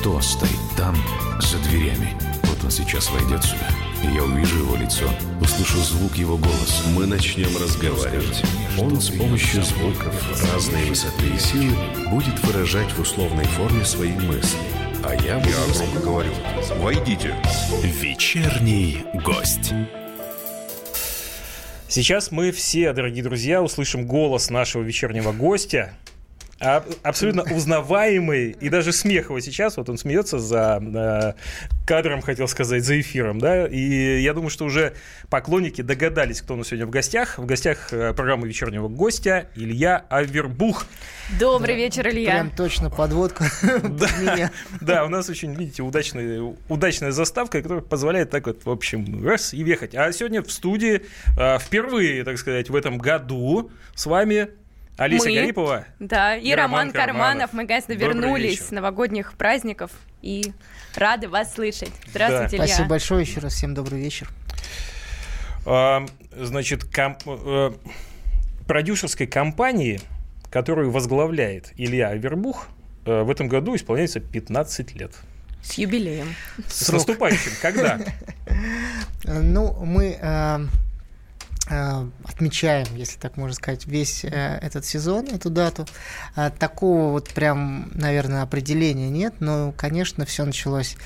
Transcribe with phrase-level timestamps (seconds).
[0.00, 0.96] Кто стоит там,
[1.40, 2.16] за дверями?
[2.44, 3.68] Вот он сейчас войдет сюда,
[4.14, 5.04] я увижу его лицо,
[5.42, 6.88] услышу звук его голоса.
[6.96, 8.42] Мы начнем разговаривать.
[8.78, 10.14] Он с помощью звуков
[10.54, 11.76] разной высоты и силы
[12.08, 14.58] будет выражать в условной форме свои мысли.
[15.04, 15.50] А я буду...
[15.50, 16.32] Я громко говорю.
[16.78, 17.36] Войдите.
[17.82, 19.74] Вечерний гость.
[21.88, 25.92] Сейчас мы все, дорогие друзья, услышим голос нашего вечернего гостя.
[26.60, 31.32] А- абсолютно узнаваемый и даже смех его сейчас, вот он смеется за э,
[31.86, 34.92] кадром, хотел сказать, за эфиром, да, и я думаю, что уже
[35.30, 37.38] поклонники догадались, кто у нас сегодня в гостях.
[37.38, 40.84] В гостях э, программы вечернего гостя Илья Авербух.
[41.38, 42.30] Добрый вечер, Илья.
[42.30, 44.50] Прям точно подводку под меня.
[44.82, 49.54] Да, у нас очень, видите, удачная, удачная заставка, которая позволяет так вот, в общем, раз
[49.54, 49.94] и въехать.
[49.94, 51.02] А сегодня в студии
[51.38, 54.50] э, впервые, так сказать, в этом году с вами
[55.00, 55.34] Алиса Мы.
[55.34, 55.84] Гарипова.
[55.98, 57.16] Да, и, И Роман Роман Карманов.
[57.16, 57.52] Карманов.
[57.54, 58.64] Мы, конечно, Добрый вернулись вечер.
[58.64, 60.52] с новогодних праздников и
[60.94, 61.90] рады вас слышать.
[62.08, 62.66] Здравствуйте, Илья.
[62.66, 63.54] Спасибо большое еще раз.
[63.54, 64.28] Всем добрый вечер.
[65.64, 66.04] А,
[66.36, 67.72] Значит, ком- э,
[68.66, 70.00] продюсерской компании,
[70.50, 72.68] которую возглавляет Илья Авербух,
[73.06, 75.12] э, в этом году исполняется 15 лет.
[75.62, 76.34] С юбилеем.
[76.68, 76.98] С Срок.
[76.98, 77.52] наступающим.
[77.62, 77.98] Когда?
[79.24, 80.58] Ну, мы э,
[82.24, 85.86] отмечаем, если так можно сказать, весь э, этот сезон, эту дату.
[86.34, 90.96] А Такого вот прям, наверное, определения нет, но, конечно, все началось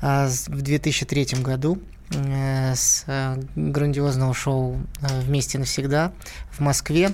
[0.00, 1.78] в 2003 году
[2.10, 6.12] э, с э, грандиозного шоу э, «Вместе навсегда»
[6.50, 7.10] в Москве.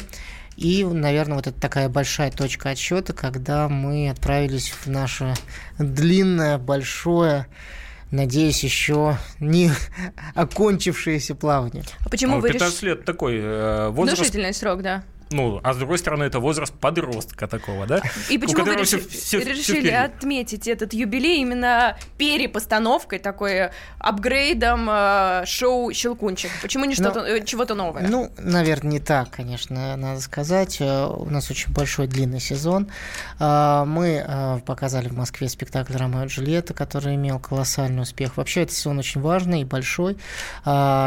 [0.57, 5.35] И, наверное, вот это такая большая точка отсчета, когда мы отправились в наше
[5.79, 7.47] длинное, большое,
[8.11, 9.71] надеюсь, еще не
[10.35, 11.85] окончившееся плавание.
[12.05, 12.91] А почему Ну, вы 15 решили...
[12.91, 14.19] лет такой э, возраст.
[14.19, 15.03] Внушительный срок, да.
[15.31, 18.01] Ну, а с другой стороны, это возраст подростка такого, да?
[18.31, 19.89] И почему вы реши- всё решили впереди.
[19.91, 26.51] отметить этот юбилей именно перепостановкой, такой э, апгрейдом э, шоу «Щелкунчик»?
[26.63, 28.07] Почему не Ну, что-то, э, чего-то новое?
[28.09, 30.79] Ну, наверное, не так, конечно, надо сказать.
[30.81, 32.89] Э, У нас очень большой длинный сезон.
[33.39, 38.37] А, Мы э, показали в Москве спектакль «Ромео и Джульетта», который имел колоссальный успех.
[38.37, 40.17] Вообще, этот сезон очень важный и большой.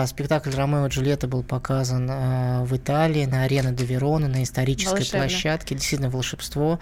[0.07, 4.95] Спектакль «Ромео и Джульетта» был показан э, в Италии на арене де Верона, на исторической
[4.95, 5.19] Волшебно.
[5.19, 5.75] площадке.
[5.75, 6.79] Действительно, волшебство.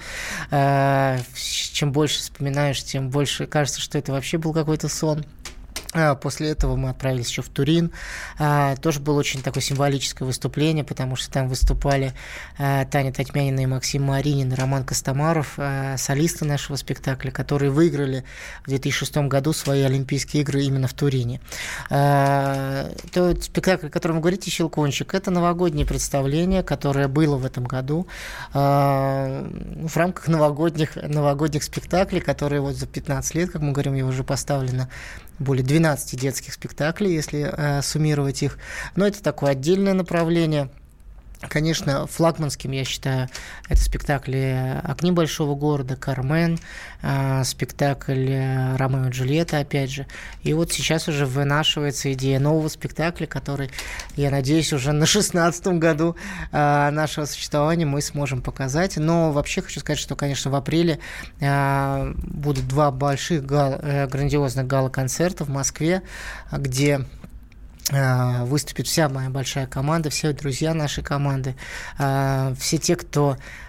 [0.51, 1.19] Э,
[1.73, 5.25] Чем больше вспоминаешь, тем больше кажется, что это вообще был какой-то сон.
[5.93, 7.91] А, После этого мы отправились еще в Турин.
[8.37, 12.13] А, Тоже было очень такое символическое выступление, потому что там выступали
[12.59, 15.57] а, Таня Татьмянина и Максим Маринин, Роман Костомаров,
[15.97, 18.23] солисты нашего спектакля, которые выиграли
[18.63, 21.41] в 2006 году свои Олимпийские игры именно в Турине.
[21.89, 28.07] Тот спектакль, о котором вы говорите, «Щелкунчик», это новогоднее представление, которое было в этом году
[28.53, 29.47] а,
[29.81, 34.23] в рамках новогодних, новогодних спектаклей, которые вот за 15 лет, как мы говорим, его уже
[34.23, 34.89] поставлено
[35.39, 35.78] более 12
[36.17, 38.57] детских спектаклей, если э, суммировать их.
[38.95, 40.69] Но это такое отдельное направление.
[41.47, 43.29] Конечно, флагманским, я считаю,
[43.69, 46.59] это спектакли «Огни большого города», «Кармен»,
[47.01, 48.33] э, спектакль
[48.75, 50.05] «Ромео и Джульетта», опять же.
[50.43, 53.71] И вот сейчас уже вынашивается идея нового спектакля, который,
[54.17, 56.17] я надеюсь, уже на 16 году
[56.51, 58.97] э, нашего существования мы сможем показать.
[58.97, 60.99] Но вообще хочу сказать, что, конечно, в апреле
[61.39, 66.01] э, будут два больших гал- э, грандиозных гала-концерта в Москве,
[66.51, 67.05] где
[67.91, 71.55] выступит вся моя большая команда, все друзья нашей команды,
[71.97, 73.68] э, все те, кто э,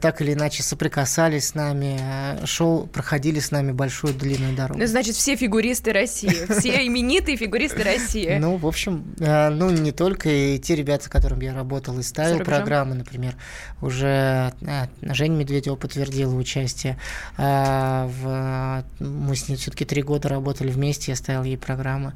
[0.00, 4.80] так или иначе соприкасались с нами, э, шел, проходили с нами большую длинную дорогу.
[4.80, 8.36] Ну, значит, все фигуристы России, все именитые фигуристы России.
[8.40, 12.02] Ну, в общем, э, ну, не только и те ребята, с которыми я работал и
[12.02, 13.34] ставил программы, например,
[13.80, 16.98] уже э, Женя Медведева подтвердила участие.
[17.38, 22.12] э, в- Мы с ней все-таки три года работали вместе, я ставил ей программы.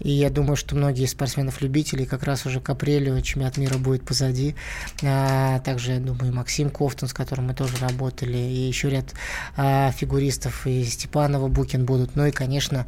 [0.00, 4.54] И я думаю, что многие спортсменов-любителей как раз уже к апрелю чемпионат мира будет позади.
[5.02, 9.14] Э, Также, я думаю, и Максим Кофтон, с которым мы тоже работали, и еще ряд
[9.56, 12.14] э, фигуристов, и Степанова, Букин будут.
[12.14, 12.86] Ну и, конечно,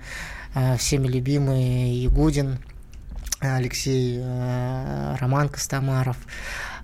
[0.55, 2.59] э, всеми любимый Ягудин,
[3.41, 6.17] Алексей, э, Роман Костомаров.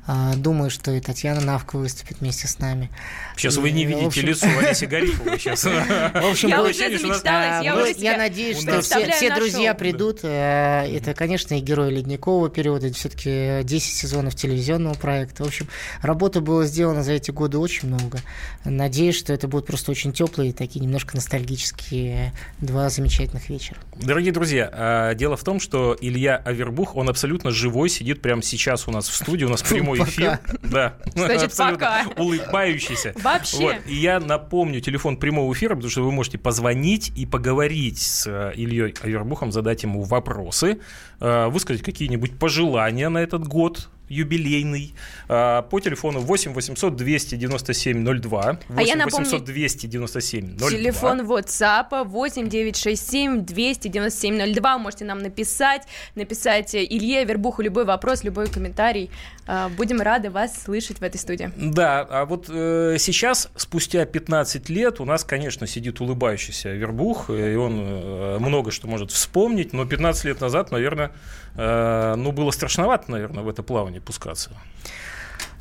[0.07, 2.91] Э, Думаю, что и Татьяна Навка выступит вместе с нами.
[3.37, 5.65] Сейчас И, вы не видите общем- лицо Алисы Гариповой сейчас.
[5.65, 10.21] В общем, Я уже замечталась, я А, надеюсь, что все, друзья придут.
[10.23, 15.45] Э, Это, конечно, и герои ледникового периода, все-таки 10 сезонов телевизионного проекта.
[15.45, 15.69] В общем,
[16.03, 18.19] работы было сделано за эти годы очень много.
[18.65, 23.79] Надеюсь, что это будут просто очень теплые, такие немножко ностальгические два замечательных вечера.
[23.97, 28.89] Дорогие друзья, а, дело в том, что Илья Авербух, он абсолютно живой, сидит прямо сейчас
[28.89, 30.11] у нас в студии, у нас прямой прямой Пока.
[30.11, 30.59] эфир.
[30.63, 30.95] Да.
[31.15, 32.23] Значит, Абсолютно пока.
[32.23, 33.13] Улыбающийся.
[33.17, 33.57] Вообще.
[33.57, 33.77] Вот.
[33.87, 38.53] И я напомню телефон прямого эфира, потому что вы можете позвонить и поговорить с э,
[38.55, 40.81] Ильей Авербухом, задать ему вопросы,
[41.21, 44.95] э, высказать какие-нибудь пожелания на этот год юбилейный
[45.29, 51.21] э, по телефону 8 800 297 02 8 А я напомню, 800 297 02 Телефон
[51.23, 54.79] WhatsApp 8967 297 02.
[54.79, 59.11] Можете нам написать, написать Илье Вербуху любой вопрос, любой комментарий.
[59.47, 61.51] А, Будем рады вас слышать в этой студии.
[61.57, 67.55] Да, а вот э, сейчас, спустя 15 лет, у нас, конечно, сидит улыбающийся Вербух, и
[67.57, 71.13] он э, много что может вспомнить, но 15 лет назад, наверное,
[71.57, 74.51] э, ну, было страшновато, наверное, в это плавание пускаться.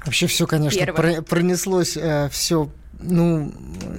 [0.06, 1.16] Вообще все, конечно, Первое.
[1.16, 1.98] про- пронеслось
[2.32, 3.54] все, ну,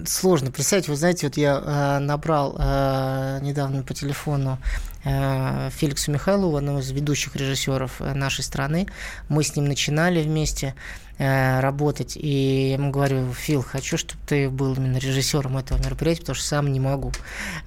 [0.06, 0.50] сложно.
[0.50, 4.58] Представьте, вы знаете, вот я э, набрал э, недавно по телефону
[5.04, 8.86] э, Феликсу Михайлову, одного из ведущих режиссеров э, нашей страны.
[9.28, 14.48] Мы с ним начинали вместе э, работать, и я ему говорю, Фил, хочу, чтобы ты
[14.48, 17.12] был именно режиссером этого мероприятия, потому что сам не могу.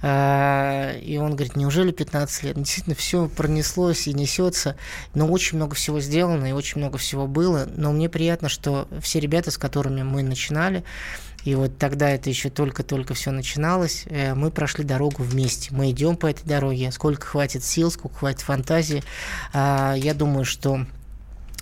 [0.02, 2.56] Э, И он говорит, неужели 15 лет?
[2.56, 4.76] Действительно, все пронеслось и несется,
[5.14, 7.66] но очень много всего сделано и очень много всего было.
[7.76, 10.84] Но мне приятно, что все ребята, с которыми мы начинали,
[11.44, 14.04] и вот тогда это еще только-только все начиналось.
[14.06, 15.72] э, Мы прошли дорогу вместе.
[15.72, 16.90] Мы идем по этой дороге.
[16.90, 19.04] Сколько хватит сил, сколько хватит фантазии.
[19.54, 20.84] Я думаю, что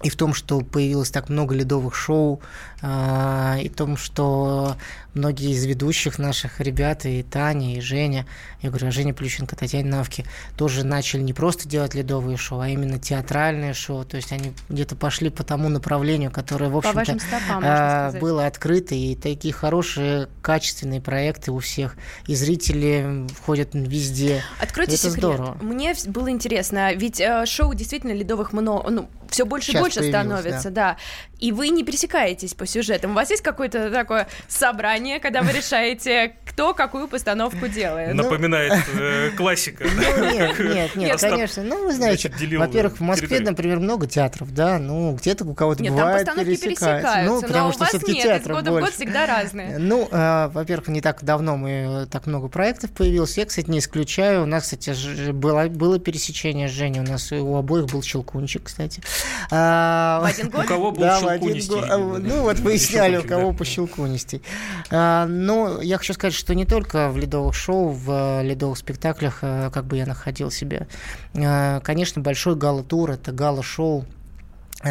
[0.05, 2.41] и в том, что появилось так много ледовых шоу,
[2.83, 4.77] а, и в том, что
[5.15, 8.27] многие из ведущих наших ребят, и Таня, и Женя,
[8.63, 10.25] я говорю, а Женя Плющенко, Татьяна Навки,
[10.57, 14.97] тоже начали не просто делать ледовые шоу, а именно театральные шоу, то есть они где-то
[14.97, 21.01] пошли по тому направлению, которое, в общем-то, стопам, а, было открыто, и такие хорошие, качественные
[21.01, 21.97] проекты у всех,
[22.27, 24.43] и зрители входят везде.
[24.61, 25.19] Откройте Это секрет.
[25.19, 25.59] здорово.
[25.61, 29.99] Мне было интересно, ведь э, шоу действительно ледовых много, ну, все больше и Сейчас больше
[30.01, 30.97] появилось, становится, да.
[31.45, 33.11] И вы не пересекаетесь по сюжетам.
[33.11, 38.15] У вас есть какое-то такое собрание, когда вы решаете, кто какую постановку делает?
[38.15, 39.85] Напоминает э, классика.
[39.85, 41.63] Ну, нет, нет, нет, конечно.
[41.63, 45.91] Ну, вы знаете, во-первых, в Москве, например, много театров, да, ну, где-то у кого-то Нет,
[45.91, 46.87] там бывает постановки пересекается.
[46.87, 49.79] пересекаются, Ну, потому но у что вас все-таки нет, из года в год всегда разные.
[49.85, 53.37] Ну, э, во-первых, не так давно мы э, так много проектов появилось.
[53.37, 54.45] Я, кстати, не исключаю.
[54.45, 57.01] У нас, кстати, было, было пересечение с Женей.
[57.01, 59.03] У нас у обоих был щелкунчик, кстати.
[59.51, 61.85] А, В один У кого был да, в один год.
[61.89, 63.59] А, Ну, вот выясняли, у кого да.
[63.59, 64.43] по щелкунистей.
[64.91, 68.11] А, Но я хочу сказать, что не только в ледовых шоу, в
[68.41, 70.87] э, ледовых спектаклях, э, как бы я находил себя.
[71.35, 74.05] Э, Конечно, большой гала-тур– это гала-шоу,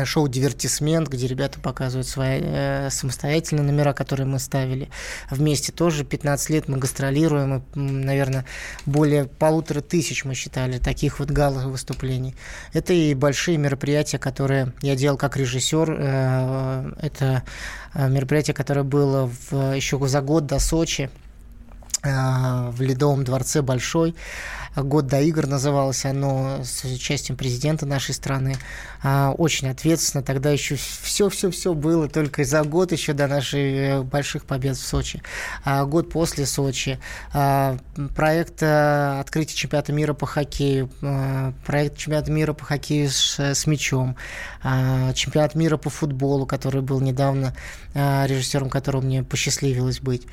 [0.06, 4.90] шоу «Дивертисмент», где ребята показывают свои э, самостоятельные номера, которые мы ставили
[5.30, 5.72] вместе.
[5.72, 8.46] Тоже 15 лет мы гастролируем, и, наверное,
[8.86, 12.36] более полутора тысяч мы считали таких вот гала выступлений.
[12.74, 15.96] Это и большие мероприятия, которые я делал как режиссер.
[15.98, 17.44] Э, Это
[17.94, 21.10] э, мероприятие, которое было в, еще за год до Сочи
[22.04, 24.16] э, в Ледовом дворце Большой.
[24.76, 28.56] Год до игр называлось оно с участием президента нашей страны.
[29.02, 30.24] А, Очень ответственно.
[30.24, 35.22] Тогда еще все-все-все было только за год еще до наших э, больших побед в Сочи.
[35.64, 37.00] А Год после Сочи.
[37.34, 37.78] А,
[38.16, 40.90] Проект э, открытия чемпионата мира по хоккею.
[41.66, 44.16] Проект чемпионата мира по хоккею с, с мячом.
[44.64, 47.54] Чемпионат мира по футболу, который был недавно
[47.94, 50.24] режиссером которого мне посчастливилось быть.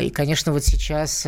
[0.00, 1.26] И, конечно, вот сейчас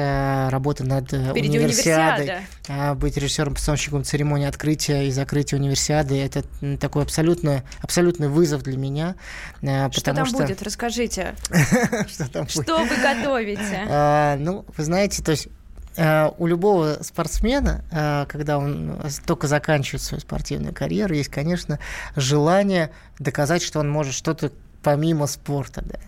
[0.50, 2.24] работа над э, Впереди универсиадой.
[2.24, 2.43] универсиада.
[2.68, 6.44] А, Быть режиссером-постановщиком церемонии открытия и закрытия универсиады– это
[6.78, 9.14] такой абсолютно, абсолютный вызов для меня.
[9.62, 10.62] а, Что там будет?
[10.62, 11.34] Расскажите.
[12.08, 12.50] Что там будет?
[12.64, 13.86] Что вы готовите?
[13.88, 15.48] А, ну, вы знаете, то есть
[15.96, 21.78] у любого спортсмена, когда он только заканчивает свою спортивную карьеру, есть, конечно,
[22.16, 24.50] желание доказать, что он может что-то
[24.84, 25.98] помимо спорта, да.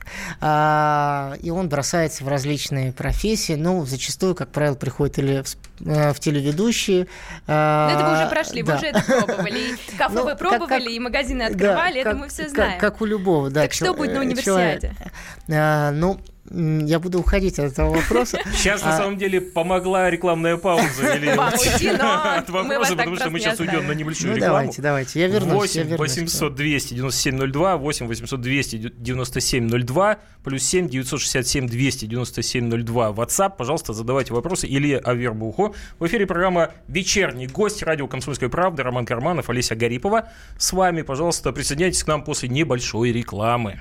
[0.40, 6.12] А, и он бросается в различные профессии, ну, зачастую, как правило, приходит или в, э,
[6.12, 7.08] в телеведущие.
[7.46, 8.76] Ну, это вы уже а, прошли, вы да.
[8.76, 9.58] уже это пробовали.
[9.58, 12.42] И кафе Ну, вы как- пробовали, как- и магазины Да, открывали, это как- мы все
[12.44, 12.80] как- знаем.
[12.80, 13.62] Как, у любого, да.
[13.62, 14.44] Так что будет на э, универсиаде?
[14.88, 15.10] человека.
[15.48, 18.38] А, ну, я буду уходить от этого вопроса.
[18.54, 21.14] Сейчас, на А- самом деле, помогла рекламная пауза.
[21.16, 24.54] Или от вопроса, потому что мы сейчас уйдем на небольшую Ну, рекламу.
[24.54, 25.74] давайте, давайте, я вернусь.
[25.76, 26.16] я 8 вернусь.
[26.16, 33.10] 800 297 02, 8 800 297 02, плюс 7 967 297 02.
[33.10, 35.74] WhatsApp, пожалуйста, задавайте вопросы Илье Авербуху.
[35.98, 40.28] В эфире программа «Вечерний гость» радио «Комсомольская правда» Роман Карманов, Олеся Гарипова.
[40.58, 43.80] С вами, пожалуйста, присоединяйтесь к нам после небольшой рекламы.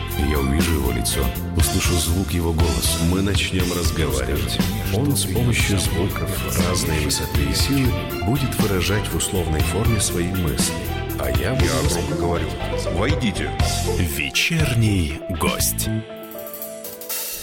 [0.17, 1.25] Я увижу его лицо,
[1.57, 3.03] услышу звук его голоса.
[3.09, 4.59] Мы начнем разговаривать.
[4.95, 6.29] Он с помощью звуков
[6.69, 7.91] разной высоты и силы
[8.25, 10.75] будет выражать в условной форме свои мысли.
[11.19, 11.65] А я буду...
[11.65, 12.47] Я громко говорю.
[12.93, 13.51] Войдите.
[13.97, 15.87] Вечерний гость.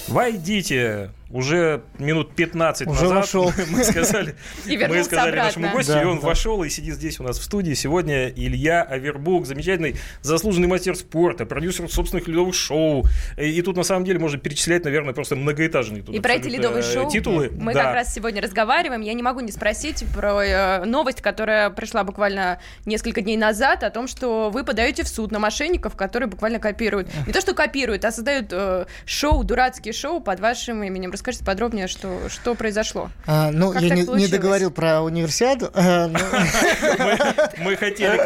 [0.08, 1.10] Войдите!
[1.30, 3.52] Уже минут 15 Уже назад вошел.
[3.70, 4.34] мы сказали,
[4.66, 5.42] И мы сказали обратно.
[5.60, 6.26] нашему гостю, Да, и он да.
[6.26, 7.74] вошел и сидит здесь у нас в студии.
[7.74, 13.04] Сегодня Илья Авербук, замечательный заслуженный мастер спорта, продюсер собственных ледовых шоу.
[13.36, 16.48] И, и тут на самом деле можно перечислять, наверное, просто многоэтажные тут И про эти
[16.48, 17.50] ледовые э, шоу титулы.
[17.52, 17.84] мы Да.
[17.84, 19.02] как раз сегодня разговариваем.
[19.02, 23.90] Я не могу не спросить про э, новость, которая пришла буквально несколько дней назад, о
[23.90, 27.08] том, что вы подаете в суд на мошенников, которые буквально копируют.
[27.26, 31.12] Не то, что копируют, а создают э, шоу, дурацкие шоу под вашим именем.
[31.18, 33.10] Расскажите подробнее, что, что произошло.
[33.26, 35.68] А, ну, Как я не, не договорил про универсиаду.
[35.74, 36.16] а, ну,
[37.64, 38.16] Мы, хотели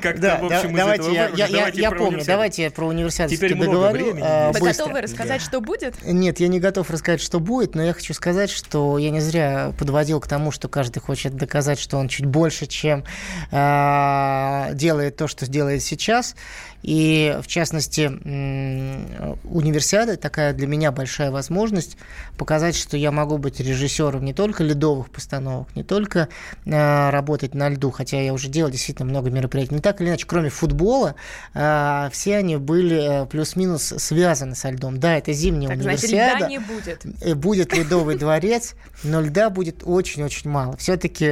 [0.00, 2.24] как-то, в общем, давайте, я, помню, универсиаду.
[2.26, 4.22] давайте я про универсиаду Теперь много времени.
[4.24, 5.96] а, Вы готовы рассказать, что будет?
[6.02, 9.74] Нет, я не готов рассказать, что будет, но я хочу сказать, что я не зря
[9.78, 13.04] подводил к тому, что каждый хочет доказать, что он чуть больше, чем
[13.52, 16.34] а, делает то, что делает сейчас.
[16.82, 18.06] И, в частности,
[19.44, 21.98] универсиада такая для меня большая возможность
[22.40, 26.30] показать, что я могу быть режиссером не только ледовых постановок, не только
[26.66, 29.74] а, работать на льду, хотя я уже делал действительно много мероприятий.
[29.74, 31.16] Не так или иначе, кроме футбола,
[31.52, 34.98] а, все они были э, плюс-минус связаны со льдом.
[34.98, 36.38] Да, это зимняя Так, значит, универсиада.
[36.38, 37.06] льда не будет.
[37.20, 40.78] Э, будет ледовый дворец, но льда будет очень-очень мало.
[40.78, 41.26] Все-таки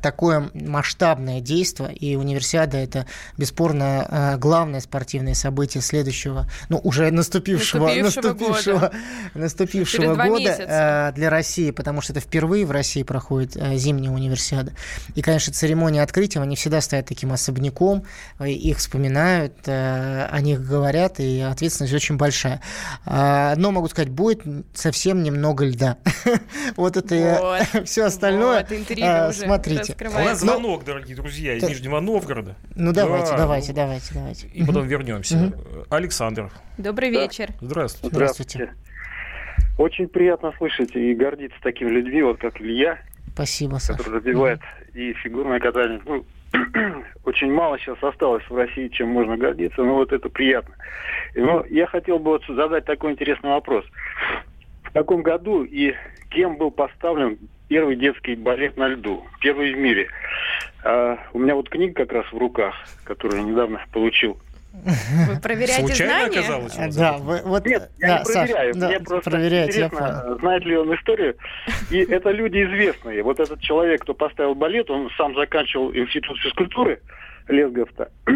[0.00, 3.06] такое масштабное действие, и универсиада это
[3.36, 8.92] бесспорно э, главное спортивное событие следующего, ну уже наступившего, Наступившего наступившего, года.
[9.34, 14.72] наступившего года э, для России, потому что это впервые в России проходит э, зимняя универсиада.
[15.14, 18.04] И, конечно, церемонии открытия, они всегда стоят таким особняком,
[18.40, 22.60] их вспоминают, о них говорят, и ответственность очень большая.
[23.04, 24.42] Одно могу сказать, будет
[24.74, 25.96] совсем немного льда.
[26.76, 28.66] Вот это все остальное.
[28.68, 28.72] Вот,
[29.82, 30.16] уже Смотрите.
[30.16, 30.42] У нас.
[30.42, 32.56] Ну, звонок, дорогие друзья, из Нижнего Новгорода.
[32.74, 34.46] Ну давайте, Да, давайте, ну, давайте, давайте.
[34.48, 35.52] И потом вернемся.
[35.90, 37.50] Александр, Добрый вечер.
[37.60, 38.14] здравствуйте.
[38.14, 38.74] Здравствуйте.
[39.78, 42.98] Очень приятно слышать и гордиться такими людьми, вот как Илья,
[43.34, 43.96] Спасибо, Саш.
[43.96, 44.60] который развивает
[44.94, 46.00] и фигурное катание.
[46.04, 46.24] Ну,
[47.24, 50.74] очень мало сейчас осталось в России, чем можно гордиться, но вот это приятно.
[51.34, 53.84] Но я хотел бы вот задать такой интересный вопрос.
[54.92, 55.94] В каком году и
[56.30, 59.24] кем был поставлен первый детский балет на льду?
[59.40, 60.08] Первый в мире.
[60.84, 64.36] А, у меня вот книга как раз в руках, которую я недавно получил.
[64.74, 66.38] Вы проверяете Случайно знания?
[66.40, 66.96] оказалось?
[66.96, 68.74] Да, вы- вот, Нет, я да, не Саш, проверяю.
[68.74, 70.38] да, Мне просто проверяйте, я интересно, понял.
[70.40, 71.36] знает ли он историю.
[71.90, 73.22] И это люди известные.
[73.22, 77.00] Вот этот человек, кто поставил балет, он сам заканчивал институт физкультуры
[77.48, 78.10] Лесговта.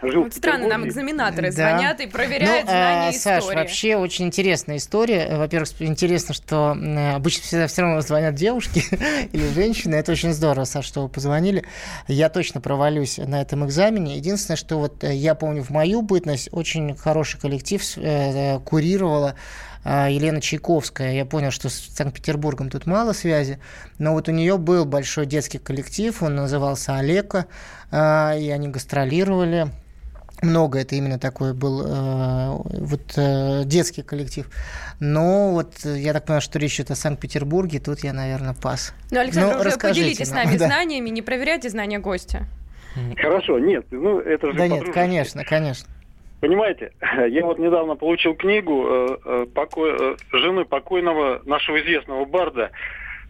[0.00, 1.70] Жил Вот странно, нам экзаменаторы Да.
[1.70, 3.56] звонят и проверяют ну, знания а, Саш, истории.
[3.56, 5.36] вообще очень интересная история.
[5.36, 8.84] Во-первых, интересно, что м, обычно всегда все равно звонят девушки
[9.32, 9.96] или женщины.
[9.96, 11.64] Это очень здорово, Саш, что вы позвонили.
[12.06, 14.16] Я точно провалюсь на этом экзамене.
[14.16, 19.34] Единственное, что вот э, я помню в мою бытность очень хороший коллектив э, курировала
[19.84, 21.12] Елена Чайковская.
[21.12, 23.58] Я понял, что с Санкт-Петербургом тут мало связи,
[23.98, 27.46] но вот у нее был большой детский коллектив, он назывался Олека,
[27.90, 29.68] а, и они гастролировали
[30.42, 34.48] много это именно такой был э, вот э, детский коллектив.
[35.00, 38.94] Но вот э, я так понимаю, что речь идет о Санкт-Петербурге, тут я, наверное, пас.
[39.10, 40.66] Ну, Александр, Ну, уже расскажите поделитесь с нам, нами да.
[40.66, 42.46] знаниями, не проверяйте знания гостя.
[43.16, 45.88] Хорошо, нет, ну это же Да нет, конечно, конечно.
[46.40, 46.92] Понимаете,
[47.28, 52.70] я вот недавно получил книгу э, э, покой- э, жены покойного нашего известного барда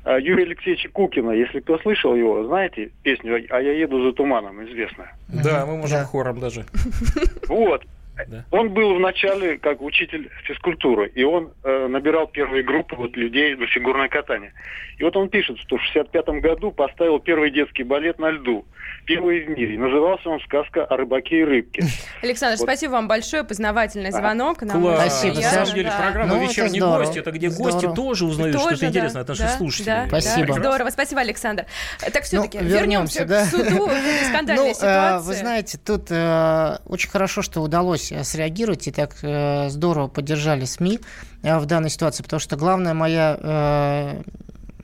[0.05, 1.31] э, Юрия Алексеевича Кукина.
[1.33, 5.15] Если кто слышал его, знаете песню «А я еду за туманом», известная.
[5.29, 6.05] Да, мы можем Да.
[6.05, 6.65] хором даже.
[7.49, 7.85] Вот.
[8.27, 8.45] Да.
[8.51, 13.67] Он был вначале как учитель физкультуры, и он э, набирал первые группы вот, людей на
[13.67, 14.53] фигурное катание.
[14.99, 18.65] И вот он пишет, что в 65 году поставил первый детский балет на льду,
[19.07, 19.79] первый в мире.
[19.79, 21.83] Назывался он «Сказка о рыбаке и рыбке».
[22.23, 22.65] Александр, Вот.
[22.65, 23.45] спасибо вам большое.
[23.45, 24.63] Познавательный звонок.
[24.63, 25.01] Нам Класс.
[25.21, 25.97] Спасибо, На самом деле, да.
[26.01, 27.05] программа Ну, это «Вечерний здорово.
[27.05, 27.95] гость» это где гости Здорово.
[27.97, 29.87] тоже узнают Тоже, что-то да, интересное от наших да, слушателей.
[29.87, 30.47] да, Спасибо.
[30.49, 30.53] да.
[30.55, 31.67] Здорово, спасибо, Александр.
[32.13, 33.45] Так все-таки Ну, вернемся, вернемся, да.
[33.45, 33.89] к суду,
[34.29, 35.27] скандальной Ну, э, ситуации.
[35.29, 40.65] вы знаете, тут э, очень хорошо, что удалось э, среагировать и так э, здорово поддержали
[40.65, 41.01] СМИ
[41.43, 44.23] э, в данной ситуации, потому что главная моя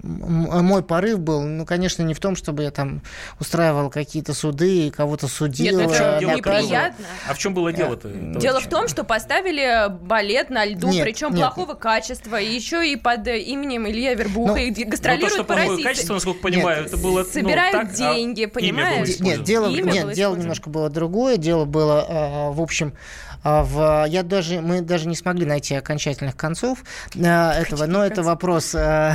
[0.04, 3.02] мой порыв был, ну, конечно, не в том, чтобы я там
[3.40, 5.78] устраивал какие-то суды и кого-то судил.
[5.78, 6.36] Нет, чем это э, наказывал.
[6.36, 7.06] неприятно.
[7.28, 8.08] А в чем было дело-то?
[8.08, 11.38] Дело в том, что поставили балет на льду, Нет, причем нет.
[11.38, 15.44] плохого качества, и еще и под э, именем Илья Вербуха, Ну, и Ну, гастролируют что
[15.44, 15.82] по России.
[15.82, 17.22] качество, насколько понимаю, Нет, это было...
[17.22, 19.20] ну, собирают так, а деньги, имя было понимаешь?
[19.20, 21.36] Нет, дело, Имя нет, было дело немножко было другое.
[21.38, 26.36] Дело было, э, в общем, э, в, я даже, мы даже не смогли найти окончательных
[26.36, 26.82] концов
[27.14, 29.12] э, этого, но это вопрос э,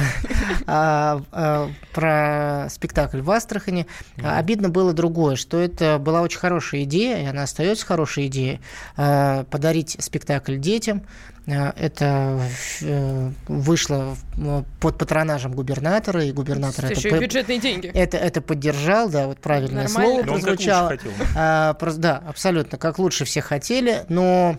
[0.67, 3.87] а, а, про спектакль в Астрахани.
[4.23, 8.61] А, Обидно было другое, что это была очень хорошая идея, и она остается хорошей идеей,
[8.97, 11.03] э, подарить спектакль детям.
[11.47, 12.39] Э, Это
[12.81, 17.87] э, вышло в- под патронажем губернатора, и губернатор это Еще и по- бюджетные деньги.
[17.87, 20.09] это, это поддержал, да, вот правильное Нормально.
[20.09, 20.89] слово Но он как лучше прозвучало.
[20.89, 21.11] хотел.
[21.35, 24.57] А, да, абсолютно, как лучше все хотели, но,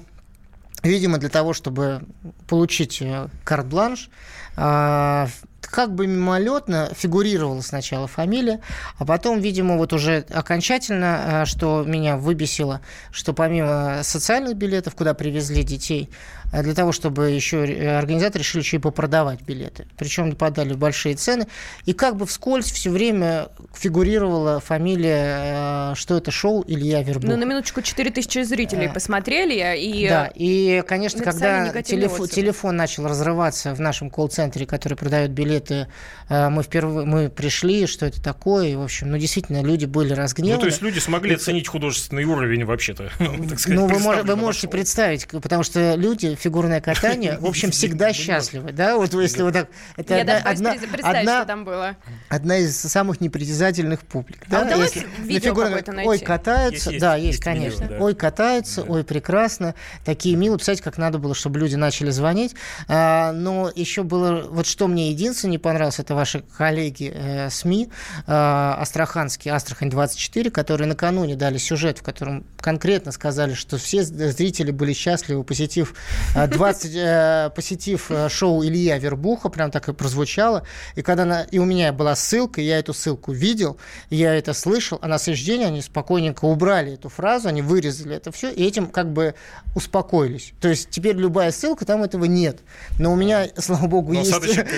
[0.83, 2.03] видимо, для того, чтобы
[2.49, 4.11] получить э, карт-бланш,
[4.57, 5.29] а,
[5.63, 8.59] как бы мимолетно фигурировала сначала фамилия,
[8.99, 12.81] а потом, видимо, вот уже окончательно, что меня выбесило,
[13.13, 16.11] что помимо социальных билетов, куда привезли детей,
[16.53, 19.87] для того, чтобы еще э, организаторы решили еще и попродавать билеты.
[19.97, 21.47] Причем подали большие цены.
[21.85, 27.31] И как бы вскользь все время фигурировала фамилия, э, что это шоу Илья Вербух.
[27.31, 30.09] Ну, на минуточку 4000 зрителей Э, посмотрели, и...
[30.09, 32.29] Да, и, конечно, когда отзывы.
[32.29, 35.89] телефон начал разрываться в нашем колл-центре, который продает билеты,
[36.29, 40.13] э, мы впервые мы пришли, что это такое, и, в общем, ну, действительно, люди были
[40.13, 40.57] разгневаны.
[40.57, 44.37] Ну, то есть люди смогли оценить художественный уровень вообще-то, так сказать, Ну, вы, мож- вы
[44.37, 49.53] можете представить, потому что люди, фигурное катание, в общем, всегда счастливы, да, вот если вот
[49.53, 51.97] так, это Я одна, даже одна- пред- представить, одна- что там было.
[52.29, 54.43] одна из самых непритязательных публик.
[54.47, 56.09] А да, удалось если на видео фигурное- какое-то найти?
[56.09, 57.83] Ой, катаются, Есть, да, есть, конечно.
[57.85, 58.05] видео, да.
[58.05, 59.75] Ой, катаются, ой, прекрасно.
[60.05, 60.57] Такие милые.
[60.59, 62.55] Представляете, как надо было, чтобы люди начали звонить.
[62.89, 67.91] А, но еще было, вот что мне единственное не понравилось, это ваши коллеги э, СМИ,
[68.27, 68.33] э,
[68.79, 75.45] Астраханские, Астрахань-24, которые накануне дали сюжет, в котором конкретно сказали, что все зрители были счастливы,
[75.45, 75.95] посетив
[76.35, 80.63] 20, э, посетив э, шоу Илья Вербуха, прям так и прозвучало.
[80.95, 83.79] И когда на, и у меня была ссылка, я эту ссылку видел,
[84.11, 88.31] я это слышал, а на следующий день они спокойненько убрали эту фразу, они вырезали это
[88.31, 89.35] все, и этим как бы
[89.75, 90.53] успокоились.
[90.61, 92.61] То есть теперь любая ссылка, там этого нет.
[92.99, 94.37] Но у меня, слава богу, Но есть, э.
[94.37, 94.73] Осадочек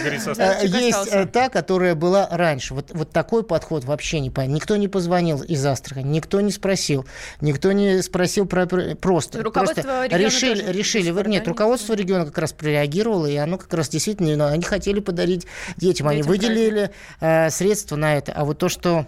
[0.75, 1.19] есть остался.
[1.19, 2.75] э, та, которая была раньше.
[2.75, 4.55] Вот, вот такой подход вообще не понятно.
[4.55, 7.07] Никто не позвонил из Астрахани, никто не спросил,
[7.41, 9.43] никто не спросил про про- просто.
[9.43, 11.03] Руководство просто решили, тоже решили.
[11.05, 14.63] сих пор, Нет, руководство региона как раз прореагировало, и оно как раз действительно, ну, они
[14.63, 18.33] хотели подарить детям, они Детям выделили э, средства на это.
[18.33, 19.07] А вот то, что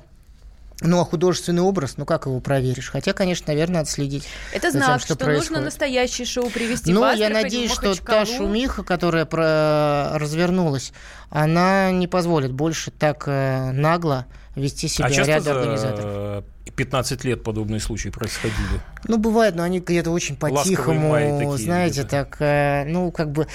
[0.80, 2.90] ну, а художественный образ, ну как его проверишь?
[2.90, 4.24] Хотя, конечно, наверное, надо следить.
[4.52, 7.70] Это за тем, знак, что что, нужно настоящее шоу привести в Ну, я Астрахань, надеюсь,
[7.70, 10.18] в что та шумиха, которая про...
[10.18, 10.92] развернулась,
[11.30, 16.04] она не позволит больше так э, нагло вести себя А часто ряду организаторов.
[16.04, 16.44] за
[16.76, 18.80] 15 лет подобные случаи происходили?
[19.06, 22.08] Ну, бывает, но они где-то очень по-тихому, знаете, где-то.
[22.08, 23.46] так, э, ну, как бы...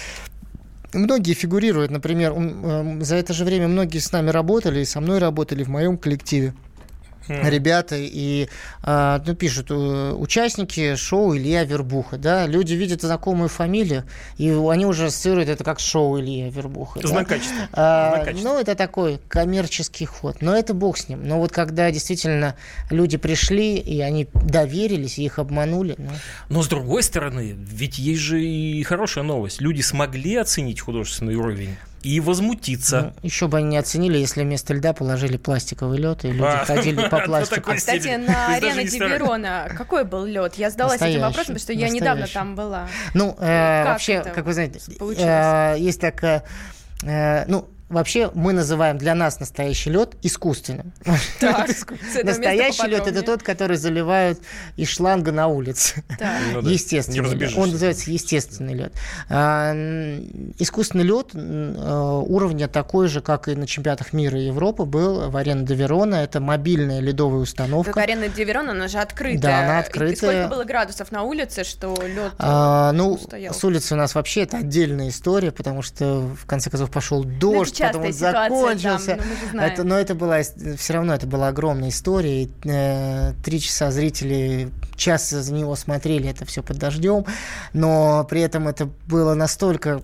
[0.92, 5.20] Многие фигурируют, например, э, за это же время многие с нами работали, и со мной
[5.20, 6.54] работали в моем коллективе.
[7.30, 8.50] Ребята и
[8.84, 14.04] а, ну, пишут э, участники шоу Илья Вербуха, да, люди видят знакомую фамилию
[14.38, 17.00] и они уже ассоциируют это как шоу Илья Вербуха.
[17.02, 17.08] да.
[17.08, 17.70] Знак качества.
[17.74, 20.42] А, ну, это такой коммерческий ход.
[20.42, 21.28] Но это бог с ним.
[21.28, 22.56] Но вот когда действительно
[22.90, 26.10] люди пришли, и они доверились, и их обманули, ну,
[26.50, 29.62] Но с другой стороны, ведь есть же и хорошая новость.
[29.62, 33.14] Люди смогли оценить художественный уровень и возмутиться.
[33.16, 36.66] ну, еще бы они не оценили, если вместо льда положили пластиковый лед, и люди А,
[36.66, 37.56] ходили по пластику.
[37.56, 38.86] такой Кстати, на арене.
[38.86, 40.56] Диберона какой был лед?
[40.56, 42.88] Я задалась этим вопросом, потому что я недавно там была.
[43.14, 46.44] Ну, э, вообще, как вы знаете, э, есть такая,
[47.04, 50.94] э, ну, вообще мы называем для нас настоящий лед искусственным.
[51.40, 51.70] Так,
[52.24, 54.40] Настоящий лед это тот, который заливают
[54.76, 56.04] из шланга на улице.
[56.18, 56.40] Так.
[56.54, 57.60] Ну да, разбежишься.
[57.60, 58.94] Он называется естественный лед.
[59.30, 59.74] А,
[60.58, 65.38] Искусственный лед э, уровня такой же, как и на чемпионатах мира и Европы, был в
[65.38, 66.16] арене де Верона.
[66.16, 68.02] Это мобильная ледовая установка.
[68.02, 69.42] арена Диверон, она же открытая.
[69.42, 70.16] Да, она И открытая.
[70.16, 73.54] Сколько было градусов на улице, что лед А, ну, стоял?
[73.54, 77.79] с улицы у нас вообще это отдельная история, потому что в конце концов пошел дождь,
[77.80, 79.16] частая потом он ситуация закончился.
[79.16, 82.48] там, ну, это, но это была все равно это была огромная история.
[82.64, 87.26] э, три часа зрители час за него смотрели это все под дождем,
[87.74, 90.02] но при этом это было настолько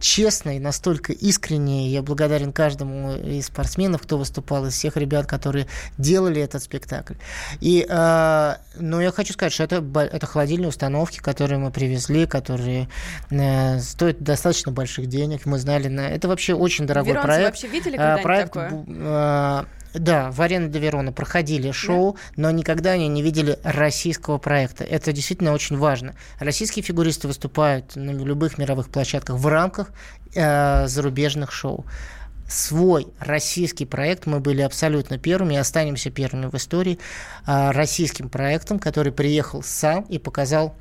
[0.00, 1.88] честно и настолько искренне.
[1.88, 5.66] Я благодарен каждому из спортсменов, кто выступал, из всех ребят, которые
[5.98, 7.14] делали этот спектакль.
[7.60, 12.88] И, э, но я хочу сказать, что это, это холодильные установки, которые мы привезли, которые
[13.30, 15.46] э, стоят достаточно больших денег.
[15.46, 17.46] Мы знали, на это вообще очень дорогой Веронцы проект.
[17.50, 18.84] вообще видели А, проект такое?
[18.86, 24.84] э, да, в арене де Верона проходили шоу, но никогда они не видели российского проекта.
[24.84, 26.14] Это действительно очень важно.
[26.38, 29.90] Российские фигуристы выступают на любых мировых площадках в рамках
[30.34, 31.84] э, зарубежных шоу.
[32.48, 36.98] Свой российский проект мы были абсолютно первыми и останемся первыми в истории
[37.46, 40.74] э, российским проектом, который приехал сам и показал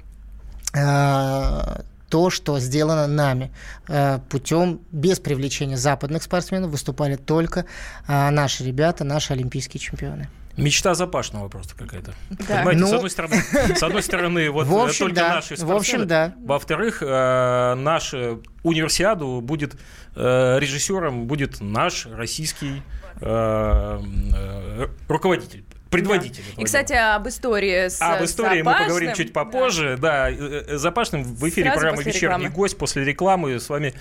[0.74, 3.52] э, то, что сделано нами
[3.88, 7.66] э, путем без привлечения западных спортсменов выступали только
[8.08, 10.30] э, наши ребята, наши олимпийские чемпионы.
[10.58, 12.14] Мечта запашного просто какая-то.
[12.32, 12.64] Да.
[12.66, 13.36] Понимаете, с Ну- одной стороны,
[13.76, 15.30] с одной стороны, вот В э, общем, только да.
[15.36, 16.06] наши В общем, спортсмены.
[16.06, 16.34] да.
[16.44, 19.76] Во-вторых, э, наша универсиаду будет
[20.16, 22.82] э, режиссером будет наш российский
[23.22, 24.00] э,
[24.34, 26.44] э, руководитель, предводитель.
[26.44, 29.16] этого И, кстати, об истории с об истории мы поговорим Запашным.
[29.16, 29.98] чуть попозже.
[30.00, 30.36] Да, э,
[30.68, 32.50] э, Запашным в эфире Сразу программы «Вечерний рекламы.
[32.50, 32.78] гость».
[32.78, 33.94] После рекламы с вами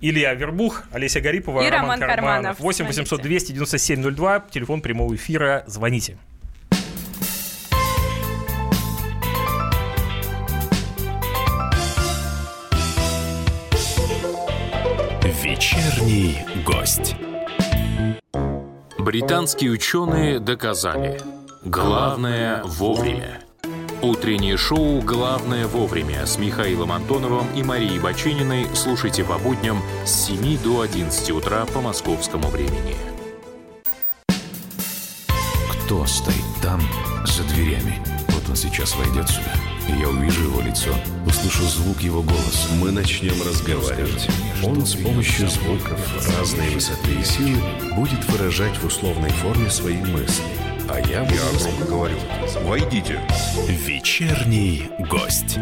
[0.00, 2.60] Илья Вербух, Олеся Гарипова, И Роман, Роман Карманов.
[2.60, 5.64] 8 800 297 02, телефон прямого эфира.
[5.66, 6.16] Звоните.
[15.42, 17.16] Вечерний гость.
[19.04, 21.20] Британские ученые доказали.
[21.62, 23.42] Главное вовремя.
[24.00, 30.58] Утреннее шоу «Главное вовремя» с Михаилом Антоновым и Марией Бачининой слушайте по будням с 7
[30.62, 32.96] до 11 утра по московскому времени.
[35.84, 36.80] Кто стоит там,
[37.26, 38.02] за дверями?
[38.28, 39.52] Вот он сейчас войдет сюда,
[39.92, 40.94] я увижу его лицо,
[41.26, 42.72] услышу звук его голоса.
[42.80, 44.28] Мы начнем разговаривать.
[44.62, 46.00] Он с помощью звуков
[46.38, 47.60] разной высоты и силы
[47.94, 50.44] будет выражать в условной форме свои мысли.
[50.88, 51.34] А я буду...
[51.34, 52.16] Я громко говорю.
[52.62, 53.20] Войдите.
[53.68, 55.58] Вечерний гость.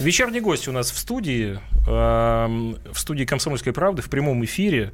[0.00, 4.92] Вечерний гость у нас в студии, эм, в студии «Комсомольской правды» в прямом эфире.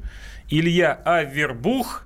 [0.49, 2.05] Илья Авербух.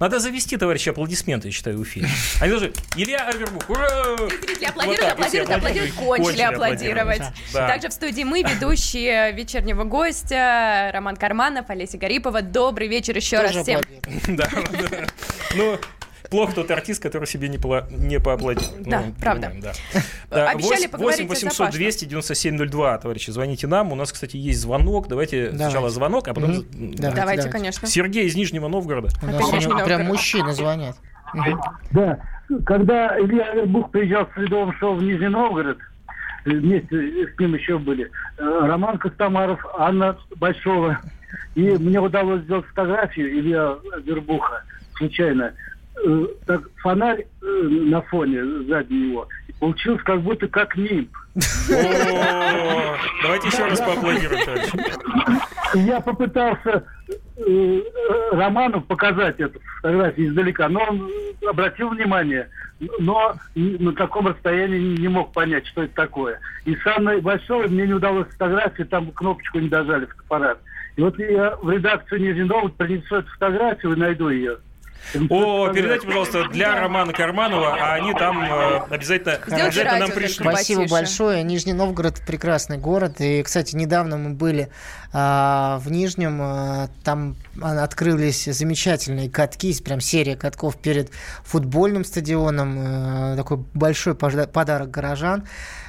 [0.00, 2.08] Надо завести, товарищи, аплодисменты, я считаю, в эфире.
[2.40, 2.72] Они должны...
[2.96, 4.16] Илья Авербух, ура!
[4.16, 7.22] Зрители аплодируют, Вот аплодируют, аплодируют, кончили аплодировать.
[7.52, 7.68] Да.
[7.68, 12.40] Также в студии мы, ведущие вечернего гостя, Роман Карманов, Олеся Гарипова.
[12.40, 13.82] Добрый вечер еще раз всем.
[14.28, 14.48] да.
[15.54, 15.78] Ну,
[16.30, 18.82] плохо тот артист, который себе не, пла- не поаплодирует.
[18.88, 19.48] Да, Ну, правда.
[19.48, 20.00] понимаем, да.
[20.30, 21.70] Да, Обещали 8 поговорить о 800 Запашном.
[21.80, 23.92] 297 02, товарищи, звоните нам.
[23.92, 25.08] У нас, кстати, есть звонок.
[25.08, 25.56] Давайте Давайте.
[25.58, 26.50] сначала звонок, а потом...
[26.50, 27.48] М, Давайте, Давайте, давайте.
[27.50, 27.88] конечно.
[27.88, 29.08] Сергей из Нижнего Новгорода.
[29.22, 30.06] Опять Нижний прям Новгород.
[30.06, 30.96] мужчины звонят.
[31.92, 32.20] Да.
[32.66, 35.78] Когда Илья Вербух приезжал с Ледовым шоу в Нижний Новгород,
[36.46, 41.00] э, вместе с ним еще были э, Роман Костомаров, Анна Большова.
[41.54, 44.62] И мне удалось сделать фотографию Илья Вербуха
[44.96, 45.52] случайно.
[46.04, 49.28] Э, Так, фонарь э, на фоне сзади него.
[49.48, 51.10] И Получилось как будто как нимб.
[53.22, 54.40] Давайте еще раз поаплодируем,
[55.74, 56.84] Я попытался
[57.36, 57.80] э,
[58.32, 61.10] Роману показать эту фотографию издалека, но он
[61.46, 62.48] обратил внимание,
[62.98, 66.40] но на таком расстоянии не мог понять, что это такое.
[66.64, 70.58] И с Анной Большой мне не удалось фотографию, там кнопочку не дожали в аппарат.
[70.96, 74.58] И вот я в редакцию Нижний Новгород принесу эту фотографию и найду ее.
[75.28, 80.28] О, передайте, пожалуйста, для Романа Карманова, а они там э, обязательно, Сделайте обязательно нам только
[80.28, 81.42] Спасибо большое.
[81.42, 83.20] Нижний Новгород прекрасный город.
[83.20, 84.70] И, кстати, недавно мы были
[85.12, 86.38] а, в Нижнем.
[86.40, 91.10] а, там открылись замечательные катки, есть прям серия катков перед
[91.44, 92.78] футбольным стадионом.
[92.78, 95.46] а, такой большой подарок горожан,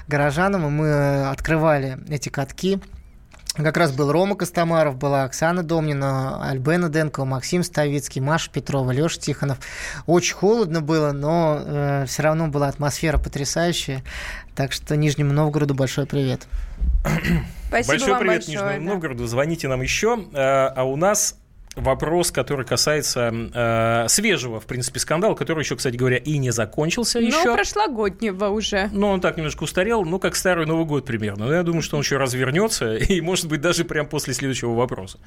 [0.07, 0.65] горожанам.
[0.67, 2.79] И мы открывали эти катки.
[3.55, 9.19] Как раз был Рома Костомаров, была Оксана Домнина, Альбена Денкова, Максим Ставицкий, Маша Петрова, Леша
[9.19, 9.59] Тихонов.
[10.05, 14.03] Очень холодно было, но э, все равно была атмосфера потрясающая.
[14.55, 16.47] Так что Нижнему Новгороду большой привет.
[17.67, 18.93] Спасибо Большой вам привет большое, Нижнему да.
[18.93, 19.27] Новгороду.
[19.27, 20.25] Звоните нам еще.
[20.33, 21.37] А а у нас
[21.75, 27.19] вопрос, который касается э, свежего, в принципе, скандала, который еще, кстати говоря, и не закончился
[27.19, 27.53] Ну, еще.
[27.53, 28.89] прошлогоднего уже.
[28.91, 31.45] Но он так немножко устарел, ну, как старый Новый год примерно.
[31.45, 35.19] Но я думаю, что он еще развернется, и, может быть, даже прямо после следующего вопроса.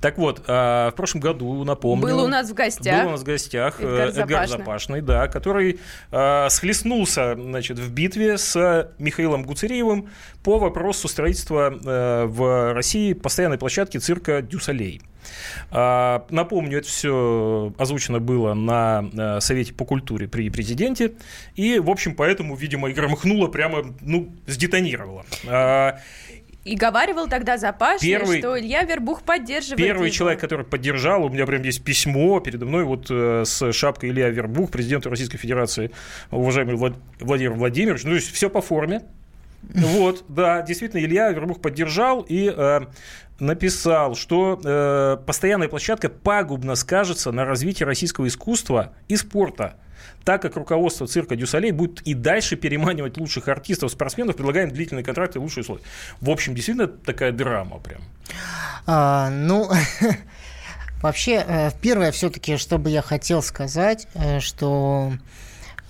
[0.00, 2.02] Так вот, а, в прошлом году, напомню...
[2.02, 3.02] Был у нас в гостях.
[3.02, 4.58] Был у нас в гостях э, Эдгар Эдгар Запашный.
[4.58, 5.80] Запашный, да, который
[6.10, 10.08] а, схлестнулся, значит, в битве с Михаилом Гуцериевым
[10.44, 15.00] по вопросу строительства э, в России постоянной площадки цирка «Дюсалей».
[15.70, 21.14] А, Напомню, это все озвучено было на э, Совете по культуре при президенте.
[21.56, 25.24] И, в общем, поэтому, видимо, и громыхнуло прямо, ну, сдетонировало.
[25.48, 25.98] А,
[26.64, 30.14] И говаривал тогда Запашный, Первый- что Илья Вербух поддерживает Первый его.
[30.14, 34.28] человек, который поддержал, у меня прям есть письмо передо мной вот э, с шапкой Илья
[34.28, 35.90] Вербух, президенту Российской Федерации,
[36.30, 38.04] уважаемый Влад- Владимир Владимирович.
[38.04, 39.00] Ну, то есть все по форме.
[39.72, 42.80] Вот, да, действительно, Илья Вербух поддержал и э,
[43.38, 49.76] написал, что э, постоянная площадка пагубно скажется на развитии российского искусства и спорта
[50.24, 55.04] так как руководство цирка Дюсалей будет и дальше переманивать лучших артистов, спортсменов, предлагая им длительные
[55.04, 55.82] контракты и лучшие условия.
[56.20, 58.00] В общем, действительно такая драма прям.
[58.86, 59.70] А, ну,
[61.02, 65.12] вообще, э, первое все-таки, что бы я хотел сказать, э, что,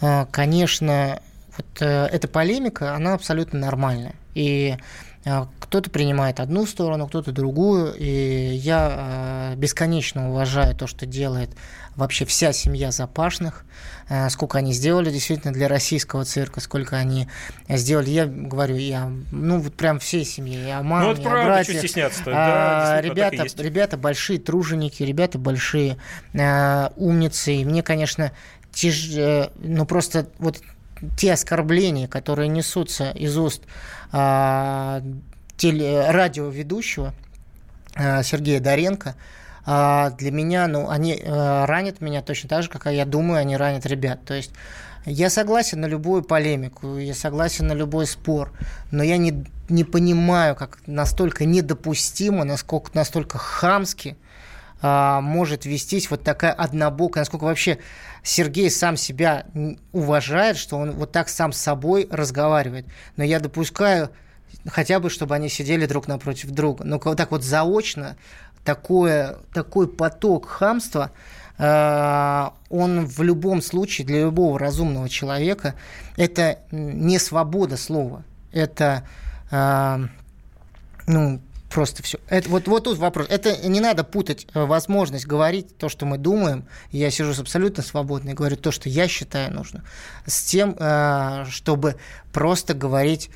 [0.00, 1.20] э, конечно,
[1.56, 4.14] вот э, эта полемика, она абсолютно нормальная.
[4.34, 4.76] И
[5.24, 7.94] э, кто-то принимает одну сторону, кто-то другую.
[7.96, 11.50] И я э, бесконечно уважаю то, что делает
[11.96, 13.64] вообще вся семья Запашных,
[14.08, 17.28] э, сколько они сделали действительно для российского цирка, сколько они
[17.68, 18.10] сделали.
[18.10, 21.78] Я говорю, я, ну вот прям всей семье, я маме, Ну, я правда, братьях.
[21.78, 22.30] что стесняться-то.
[22.34, 25.98] А, Да, и ребята, ребята большие труженики, ребята большие
[26.32, 27.54] э, умницы.
[27.54, 28.32] И мне, конечно,
[28.72, 29.10] тяж...
[29.16, 30.60] э, ну просто вот
[31.16, 33.62] те оскорбления, которые несутся из уст
[34.12, 35.00] э,
[35.56, 36.10] теле...
[36.10, 37.14] радиоведущего
[37.96, 39.14] э, Сергея Доренко,
[39.66, 43.56] э, для меня, ну, они э, ранят меня точно так же, как я думаю, они
[43.56, 44.24] ранят ребят.
[44.24, 44.52] То есть
[45.06, 48.52] я согласен на любую полемику, я согласен на любой спор,
[48.90, 54.16] но я не, не понимаю, как настолько недопустимо, насколько настолько хамски
[54.86, 57.78] а, может вестись вот такая однобокая, насколько вообще
[58.22, 59.46] Сергей сам себя
[59.92, 62.84] уважает, что он вот так сам с собой разговаривает.
[63.16, 64.10] Но я допускаю
[64.66, 66.84] хотя бы, чтобы они сидели друг напротив друга.
[66.84, 68.18] Но вот так вот заочно
[68.62, 71.12] такое, такой поток хамства,
[71.56, 75.76] э, он в любом случае для любого разумного человека
[76.18, 79.08] это не свобода слова, это
[79.50, 80.06] э,
[81.06, 81.40] ну,
[81.74, 82.18] просто все.
[82.28, 83.26] Это, вот, вот тут вопрос.
[83.28, 86.66] Это не надо путать э, возможность говорить то, что мы думаем.
[86.92, 89.82] Я сижу абсолютно свободно и говорю то, что я считаю нужно,
[90.24, 91.96] с тем, э, чтобы
[92.32, 93.28] просто говорить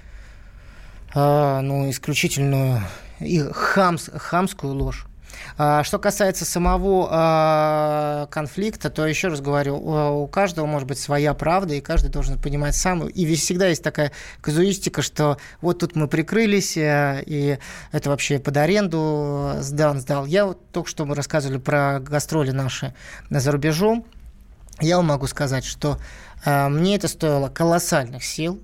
[1.17, 2.83] э, ну, исключительную
[3.19, 5.08] и хамс, хамскую ложь.
[5.57, 11.35] А, Что касается самого а, конфликта, то еще раз говорю, у каждого может быть своя
[11.35, 13.07] правда, и каждый должен понимать сам.
[13.09, 17.59] И всегда есть такая казуистика, что вот тут мы прикрылись, э, и
[17.93, 20.27] это вообще под аренду сдан, сдал.
[20.27, 22.95] Я вот только что мы рассказывали про гастроли наши
[23.31, 24.05] за рубежом.
[24.81, 25.99] Я вам могу сказать, что
[26.45, 28.61] э, мне это стоило колоссальных сил,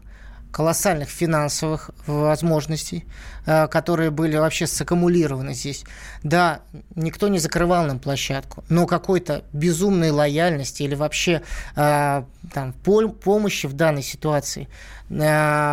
[0.55, 3.05] колоссальных финансовых возможностей,
[3.45, 5.85] э, которые были вообще саккумулированы здесь.
[6.23, 6.61] Да,
[6.95, 11.43] никто не закрывал нам площадку, но какой-то безумной лояльности или вообще
[11.75, 14.69] э, там, помощи в данной ситуации
[15.11, 15.15] э,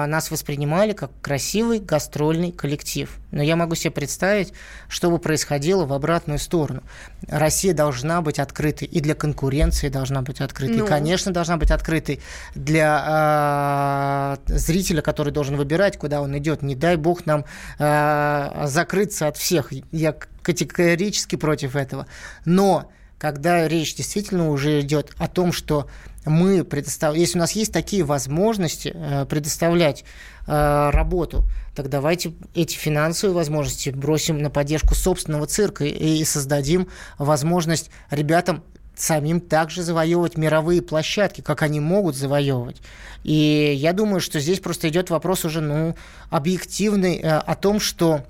[0.08, 3.10] нас воспринимали как красивый гастрольный коллектив.
[3.32, 4.52] Но я могу себе представить,
[4.89, 6.82] что бы происходило в обратную сторону.
[7.28, 10.78] Россия должна быть открытой и для конкуренции должна быть открытой.
[10.78, 10.86] Ну.
[10.86, 12.20] И, конечно, должна быть открытой
[12.56, 16.62] для э, зрителя, который должен выбирать, куда он идет.
[16.62, 17.43] Не дай бог нам
[17.77, 19.73] э, закрыться от всех.
[19.91, 22.07] Я категорически против этого.
[22.45, 25.88] Но когда речь действительно уже идет о том, что
[26.25, 30.05] мы предоставляем, если у нас есть такие возможности э, предоставлять
[30.47, 31.43] э, работу,
[31.75, 38.63] так давайте эти финансовые возможности бросим на поддержку собственного цирка и, и создадим возможность ребятам
[39.01, 42.81] самим также завоевывать мировые площадки, как они могут завоевывать.
[43.23, 45.95] И я думаю, что здесь просто идет вопрос уже ну,
[46.29, 48.23] объективный э, о том, что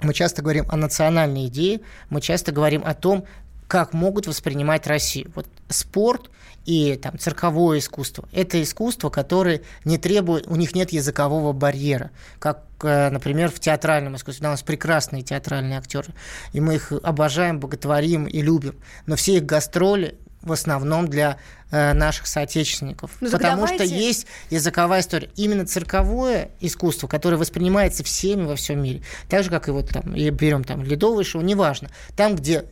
[0.00, 3.24] мы часто говорим о национальной идее, мы часто говорим о том,
[3.68, 5.30] как могут воспринимать Россию.
[5.34, 6.30] Вот спорт
[6.64, 8.28] и там, цирковое искусство.
[8.32, 14.16] Это искусство, которое не требует, у них нет языкового барьера, как, э, например, в театральном
[14.16, 14.48] искусстве.
[14.48, 16.12] У нас прекрасные театральные актеры,
[16.52, 18.76] и мы их обожаем, боготворим и любим.
[19.06, 21.38] Но все их гастроли в основном для
[21.70, 23.12] э, наших соотечественников.
[23.20, 23.84] Ну, потому давайте...
[23.84, 25.30] что есть языковая история.
[25.36, 30.14] Именно цирковое искусство, которое воспринимается всеми во всем мире, так же, как и вот там,
[30.14, 31.90] и берем там ледовое шоу, неважно.
[32.16, 32.64] Там, где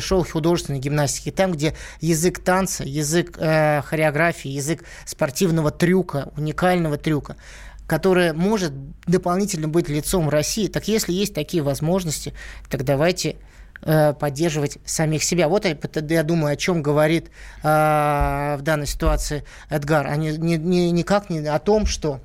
[0.00, 7.36] шоу художественной гимнастики, там, где язык танца, язык э, хореографии, язык спортивного трюка, уникального трюка,
[7.86, 8.72] которое может
[9.06, 12.32] дополнительно быть лицом России, так если есть такие возможности,
[12.68, 13.36] так давайте
[13.82, 15.48] поддерживать самих себя.
[15.48, 17.30] Вот я, думаю, о чем говорит
[17.62, 17.66] э,
[18.58, 22.20] в данной ситуации Эдгар, а не, не, никак не о том, что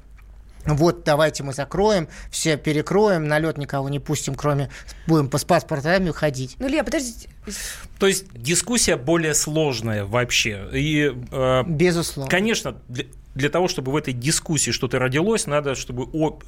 [0.65, 4.69] вот давайте мы закроем, все перекроем, на лед никого не пустим, кроме
[5.07, 6.55] будем по с паспортами ходить.
[6.59, 7.29] Ну, Лия, подождите.
[7.99, 10.67] То есть дискуссия более сложная вообще.
[10.73, 12.29] И, э, Безусловно.
[12.29, 16.39] Конечно, для, для того, чтобы в этой дискуссии что-то родилось, надо, чтобы о,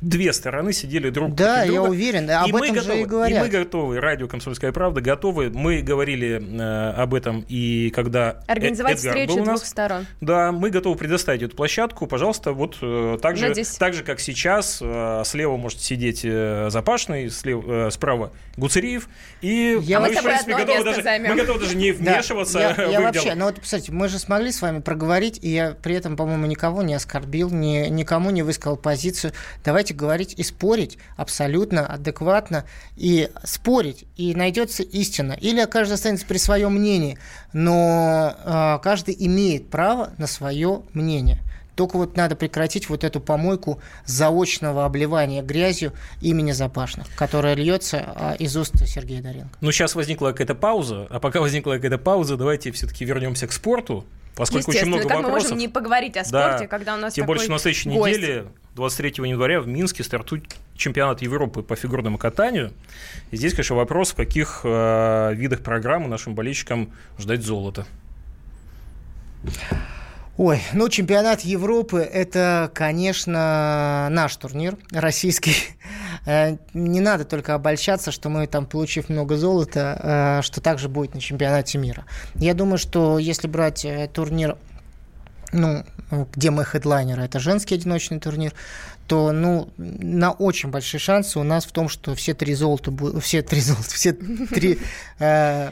[0.00, 1.80] две стороны сидели друг да, против друга.
[1.80, 3.38] Да, я уверен, об и этом мы же готовы, и говорят.
[3.38, 5.50] И мы готовы, радио «Комсомольская правда» готовы.
[5.50, 9.60] Мы говорили э, об этом и когда Организовать Эдгар встречу был у нас.
[9.60, 10.06] двух сторон.
[10.20, 12.06] Да, мы готовы предоставить эту площадку.
[12.06, 17.30] Пожалуйста, вот э, так, же, так же, как сейчас, э, слева может сидеть э, Запашный,
[17.30, 19.08] слева, э, справа Гуцериев.
[19.40, 23.00] И я мы, в принципе, готовы даже, мы готовы даже не вмешиваться да, я, я
[23.00, 23.34] вообще, дела.
[23.36, 26.82] ну вот, кстати, мы же смогли с вами проговорить, и я при этом, по-моему, никого
[26.82, 29.32] не оскорбил, ни, никому не высказал позицию.
[29.64, 32.64] Давайте говорить и спорить абсолютно адекватно,
[32.96, 35.32] и спорить, и найдется истина.
[35.32, 37.18] Или каждый останется при своем мнении,
[37.52, 41.40] но э, каждый имеет право на свое мнение.
[41.76, 48.34] Только вот надо прекратить вот эту помойку заочного обливания грязью имени Запашных, которая льется а,
[48.38, 49.58] из уст Сергея Доренко.
[49.60, 54.06] Ну, сейчас возникла какая-то пауза, а пока возникла какая-то пауза, давайте все-таки вернемся к спорту,
[54.34, 55.32] поскольку очень много как вопросов.
[55.32, 56.66] мы можем не поговорить о спорте, да.
[56.66, 58.16] когда у нас Тем такой больше, на следующей гость.
[58.16, 58.46] неделе,
[58.76, 62.74] 23 января, в Минске стартует чемпионат Европы по фигурному катанию.
[63.30, 67.86] И здесь, конечно, вопрос, в каких э, видах программы нашим болельщикам ждать золота.
[70.36, 75.54] Ой, ну чемпионат Европы это, конечно, наш турнир, российский.
[76.26, 81.14] Э, не надо только обольщаться, что мы там, получив много золота, э, что также будет
[81.14, 82.04] на чемпионате мира.
[82.34, 84.58] Я думаю, что если брать э, турнир
[85.52, 85.84] ну,
[86.34, 88.52] где мы хедлайнеры, это женский одиночный турнир,
[89.06, 93.42] то, ну, на очень большие шансы у нас в том, что все три золота, все
[93.42, 94.78] три золота, все три
[95.18, 95.70] э,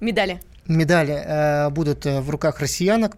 [0.00, 3.16] медали, медали э, будут в руках россиянок.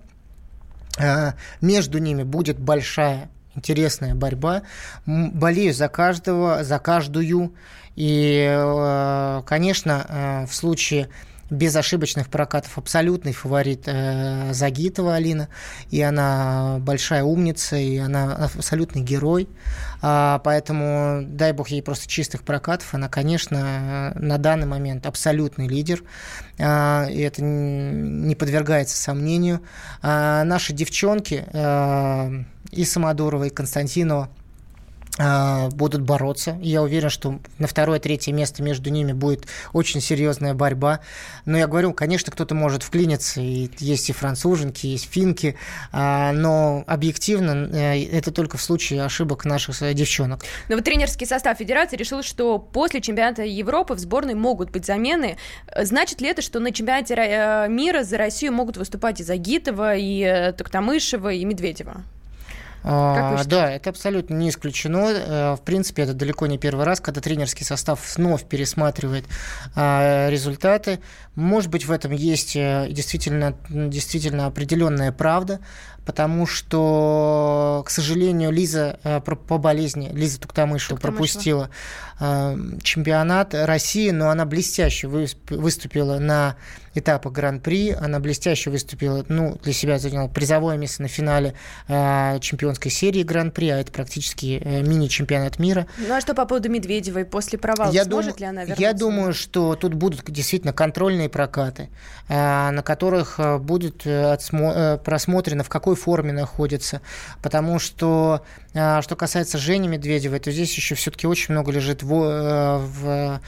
[0.99, 4.63] Э, между ними будет большая интересная борьба.
[5.07, 7.55] Болею за каждого, за каждую.
[7.97, 11.09] И, э, конечно, в случае
[11.51, 12.79] без ошибочных прокатов.
[12.79, 15.49] Абсолютный фаворит э, Загитова Алина,
[15.91, 19.49] и она большая умница, и она абсолютный герой,
[20.03, 26.03] а, поэтому дай бог ей просто чистых прокатов, она, конечно, на данный момент абсолютный лидер,
[26.59, 29.61] а, и это не подвергается сомнению.
[30.03, 32.31] А, наши девчонки а,
[32.71, 34.31] и Самодурова, и Константинова,
[35.19, 36.59] будут бороться.
[36.63, 41.01] Я уверен, что на второе-третье место между ними будет очень серьезная борьба.
[41.45, 43.41] Но я говорю, конечно, кто-то может вклиниться.
[43.41, 45.57] И есть и француженки, есть финки.
[45.93, 50.45] А, но объективно э, это только в случае ошибок наших э, девчонок.
[50.69, 55.37] Но вот тренерский состав Федерации решил, что после чемпионата Европы в сборной могут быть замены.
[55.77, 60.53] Значит ли это, что на чемпионате э, мира за Россию могут выступать и Загитова, и
[60.57, 62.05] Токтамышева, и Медведева?
[62.83, 65.11] А, да, это абсолютно не исключено.
[65.11, 69.27] Э, в принципе, это далеко не первый раз, когда тренерский состав вновь пересматривает
[69.75, 71.01] а, результаты.
[71.35, 75.61] Может быть, в этом есть э, действительно, действительно определенная правда,
[76.05, 81.71] потому что, к сожалению, Лиза э, по болезни, Лиза Туктамышева, пропустила
[82.83, 86.57] чемпионат России, но она блестяще выступила на
[86.93, 91.55] этапах Гран-при, она блестяще выступила, ну, для себя заняла призовое место на финале
[91.87, 95.87] чемпионской серии Гран-при, а это практически мини-чемпионат мира.
[95.97, 97.91] Ну а что по поводу Медведевой после провала?
[97.91, 98.41] Я Сможет дум...
[98.41, 98.83] ли она вернуться?
[98.83, 101.89] Я думаю, что тут будут действительно контрольные прокаты,
[102.29, 107.01] на которых будет просмотрено, в какой форме находится,
[107.43, 113.41] потому что, что касается Жени Медведевой, то здесь еще все-таки очень много лежит в, в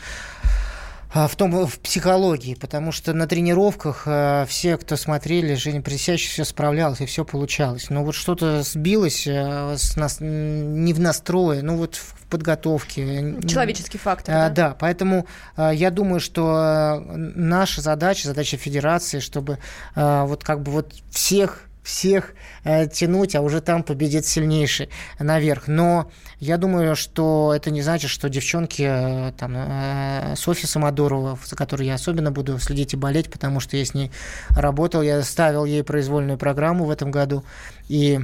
[1.15, 6.31] а, в том в психологии, потому что на тренировках э, все, кто смотрели, Женя Присящий
[6.31, 7.91] все справлялся и все получалось.
[7.91, 13.37] Но вот что-то сбилось э, с нас, не в настрое, ну вот в подготовке.
[13.47, 14.35] Человеческий фактор.
[14.35, 14.69] А, да?
[14.69, 15.27] да, поэтому
[15.59, 19.59] я думаю, что наша задача, задача федерации, чтобы
[19.95, 25.67] вот как бы вот всех всех э, тянуть, а уже там победит сильнейший наверх.
[25.67, 31.57] Но я думаю, что это не значит, что девчонки, э, там, э, Софья Самодурова, за
[31.57, 34.11] которой я особенно буду следить и болеть, потому что я с ней
[34.51, 37.45] работал, я ставил ей произвольную программу в этом году,
[37.89, 38.21] и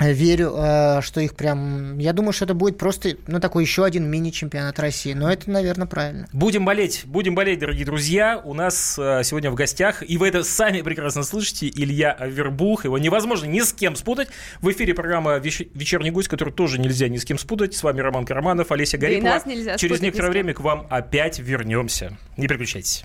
[0.00, 1.98] верю, э, что их прям...
[1.98, 5.12] Я думаю, что это будет просто, ну, такой еще один мини-чемпионат России.
[5.12, 6.28] Но это, наверное, правильно.
[6.32, 8.40] Будем болеть, будем болеть, дорогие друзья.
[8.44, 12.84] У нас э, сегодня в гостях, и вы это сами прекрасно слышите, Илья Авербух.
[12.84, 14.28] Его невозможно ни с кем спутать.
[14.60, 17.74] В эфире программа «Вечерний гость», которую тоже нельзя ни с кем спутать.
[17.74, 19.28] С вами Роман Карманов, Олеся Гарипова.
[19.28, 22.16] Да нас нельзя Через некоторое время к вам опять вернемся.
[22.36, 23.04] Не переключайтесь.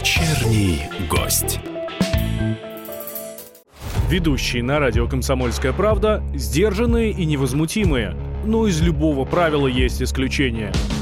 [0.00, 1.60] Вечерний гость.
[4.08, 8.16] Ведущие на радио «Комсомольская правда» сдержанные и невозмутимые.
[8.46, 10.72] Но из любого правила есть исключение–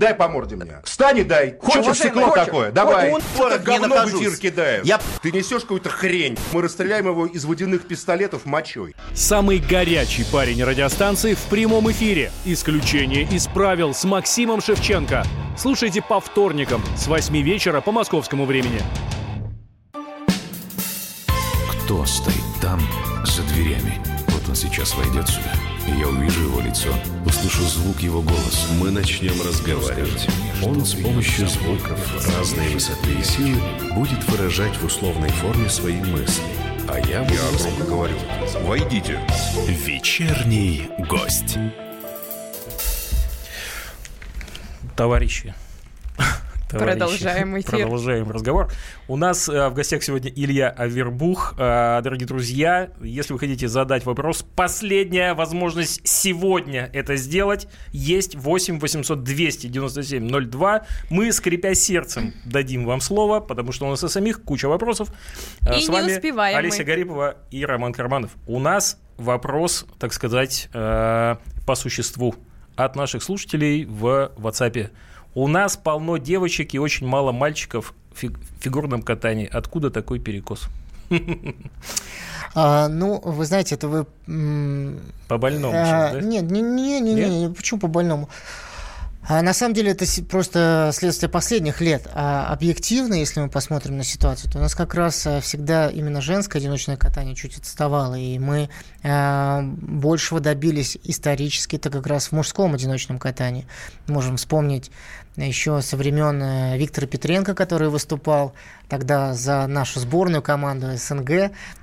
[0.00, 0.80] дай по морде мне.
[0.82, 1.56] Встань и дай.
[1.60, 2.46] Хочешь стекло хочешь?
[2.46, 2.72] такое?
[2.72, 3.12] Давай.
[3.12, 4.84] Он, это говно в эфир кидает.
[4.84, 4.98] Я...
[5.22, 6.36] Ты несешь какую-то хрень.
[6.52, 8.96] Мы расстреляем его из водяных пистолетов мочой.
[9.14, 12.32] Самый горячий парень радиостанции в прямом эфире.
[12.44, 15.24] Исключение из правил с Максимом Шевченко.
[15.56, 18.80] Слушайте по вторникам с 8 вечера по московскому времени.
[21.84, 22.80] Кто стоит там,
[23.24, 24.00] за дверями?
[24.28, 25.52] Вот он сейчас войдет сюда
[25.98, 26.88] я увижу его лицо,
[27.24, 28.72] услышу звук его голоса.
[28.78, 30.28] Мы начнем разговаривать.
[30.62, 31.98] Он с помощью звуков
[32.38, 33.60] разной высоты и силы
[33.94, 36.44] будет выражать в условной форме свои мысли.
[36.88, 37.34] А я буду...
[37.34, 38.16] Я громко говорю.
[38.62, 39.20] Войдите.
[39.68, 41.56] Вечерний гость.
[44.96, 45.54] Товарищи,
[46.70, 47.80] Продолжаем эфир.
[47.80, 48.70] Продолжаем разговор.
[49.08, 51.54] У нас э, в гостях сегодня Илья Авербух.
[51.58, 57.68] Э, дорогие друзья, если вы хотите задать вопрос, последняя возможность сегодня это сделать.
[57.92, 60.86] Есть 8 800 297 02.
[61.10, 65.08] Мы, скрипя сердцем, дадим вам слово, потому что у нас и самих куча вопросов.
[65.62, 66.84] Э, и С вами успеваем Олеся мы.
[66.84, 68.30] Гарипова и Роман Карманов.
[68.46, 72.34] У нас вопрос, так сказать, по существу
[72.76, 74.90] от наших слушателей в WhatsApp
[75.34, 79.48] у нас полно девочек и очень мало мальчиков в фигурном катании.
[79.50, 80.68] Откуда такой перекос?
[82.52, 84.06] А, ну, вы знаете, это вы...
[85.28, 86.20] По больному а, сейчас, да?
[86.20, 88.28] Нет, не, не, не, не, не, почему по больному?
[89.22, 92.08] А на самом деле это просто следствие последних лет.
[92.14, 96.20] А объективно, если мы посмотрим на ситуацию, то у нас как раз э, всегда именно
[96.20, 98.14] женское одиночное катание чуть отставало.
[98.14, 98.70] И мы
[99.02, 103.66] э, большего добились исторически, это как раз в мужском одиночном катании.
[104.06, 104.90] Можем вспомнить
[105.46, 108.52] еще со времен э, Виктора Петренко, который выступал
[108.88, 111.30] тогда за нашу сборную команду СНГ,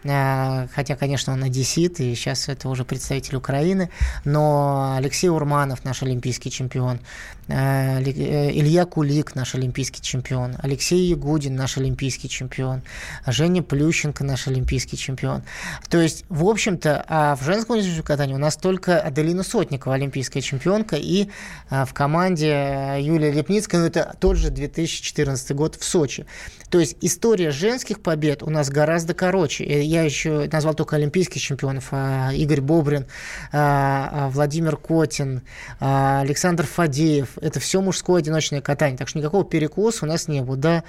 [0.04, 3.90] э, хотя, конечно, он одессит, и сейчас это уже представитель Украины,
[4.26, 7.00] но Алексей Урманов, наш олимпийский чемпион,
[7.48, 12.82] э, Илья Кулик, наш олимпийский чемпион, Алексей Ягудин, наш олимпийский чемпион,
[13.26, 15.44] Женя Плющенко, наш олимпийский чемпион.
[15.90, 20.98] То есть, в общем-то, а в женском катании у нас только Аделина Сотникова, олимпийская чемпионка,
[20.98, 21.30] и
[21.70, 26.26] в команде Юлия Лепницкая, ну, это тот же 2014 год в Сочи.
[26.70, 29.64] То есть история женских побед у нас гораздо короче.
[29.84, 31.88] Я еще назвал только олимпийских чемпионов.
[31.92, 33.06] А Игорь Бобрин,
[33.54, 35.42] а, а Владимир Котин,
[35.80, 37.38] Александр Фадеев.
[37.40, 38.98] Это все мужское одиночное катание.
[38.98, 40.58] Так что никакого перекоса у нас не было.
[40.58, 40.84] Да,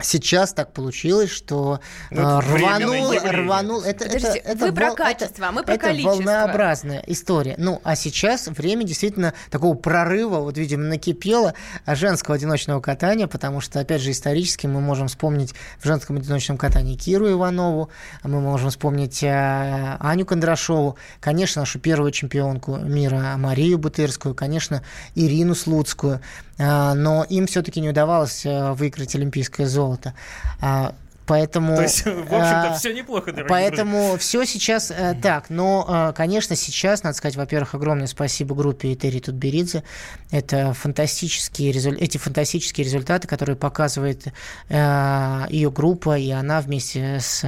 [0.00, 1.80] Сейчас так получилось, что
[2.10, 3.82] ну, рванул, рванул.
[3.82, 6.16] Это, Подождите, это, это, вы про качество, а мы про это количество.
[6.16, 7.56] волнообразная история.
[7.58, 11.52] Ну, а сейчас время действительно такого прорыва, вот, видимо, накипело
[11.86, 16.96] женского одиночного катания, потому что, опять же, исторически мы можем вспомнить в женском одиночном катании
[16.96, 17.90] Киру Иванову,
[18.24, 24.82] мы можем вспомнить э, Аню Кондрашову, конечно, нашу первую чемпионку мира Марию Бутырскую, конечно,
[25.14, 26.22] Ирину Слуцкую.
[26.58, 30.14] А, но им все-таки не удавалось э, выиграть олимпийское золото.
[30.60, 30.94] А,
[31.26, 34.18] поэтому, То есть, в общем-то, а, все неплохо, дорогие Поэтому друзья.
[34.18, 35.50] все сейчас э, так.
[35.50, 39.82] Но, конечно, сейчас, надо сказать, во-первых, огромное спасибо группе Этери Тутберидзе.
[40.30, 41.92] Это фантастические резу...
[41.92, 44.26] эти фантастические результаты, которые показывает
[44.68, 47.44] ее группа, и она вместе с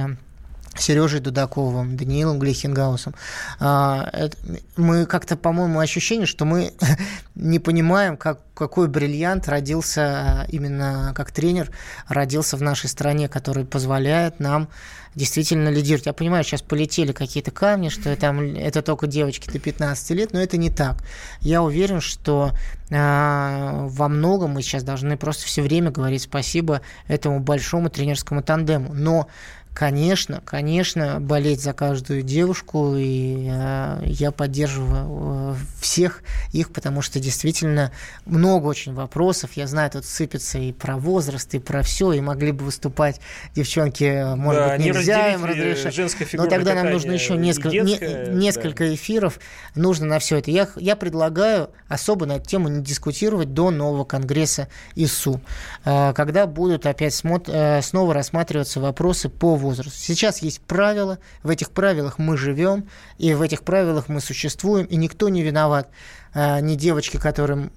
[0.77, 3.15] Сережей Дудаковым, Даниилом Глихенгаусом.
[3.59, 4.29] А,
[4.75, 6.73] мы как-то, по-моему, ощущение, что мы
[7.35, 11.71] не понимаем, как, какой бриллиант родился именно как тренер,
[12.07, 14.69] родился в нашей стране, который позволяет нам
[15.15, 16.05] действительно лидировать.
[16.05, 20.41] Я понимаю, сейчас полетели какие-то камни, что там это только девочки до 15 лет, но
[20.41, 20.97] это не так.
[21.39, 22.51] Я уверен, что
[22.89, 28.93] э, во многом мы сейчас должны просто все время говорить спасибо этому большому тренерскому тандему.
[28.93, 29.27] Но
[29.75, 36.23] Конечно, конечно, болеть за каждую девушку, и э, я поддерживаю э, всех
[36.53, 37.91] их, потому что действительно
[38.25, 39.51] много очень вопросов.
[39.55, 43.19] Я знаю, тут сыпется и про возраст, и про все, и могли бы выступать
[43.53, 46.33] девчонки, может да, быть, нельзя им разрешать.
[46.35, 48.95] Но тогда нам нужно еще несколько, детская, не, несколько да.
[48.95, 49.41] эфиров,
[49.75, 50.51] нужно на все это.
[50.51, 55.41] Я, я предлагаю особо на эту тему не дискутировать до нового конгресса ИСУ,
[55.83, 59.99] э, когда будут опять смотр, э, снова рассматриваться вопросы по возрасту.
[59.99, 62.87] Сейчас есть правила, в этих правилах мы живем,
[63.17, 65.89] и в этих правилах мы существуем, и никто не виноват.
[66.33, 67.71] А, ни девочки, которым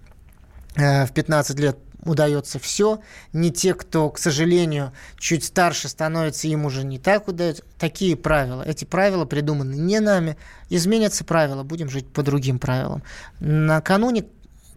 [0.76, 3.00] э, в 15 лет удается все,
[3.32, 7.64] не те, кто, к сожалению, чуть старше становится, им уже не так удается.
[7.78, 8.62] Такие правила.
[8.62, 10.36] Эти правила придуманы не нами.
[10.70, 13.02] Изменятся правила, будем жить по другим правилам.
[13.40, 14.24] Накануне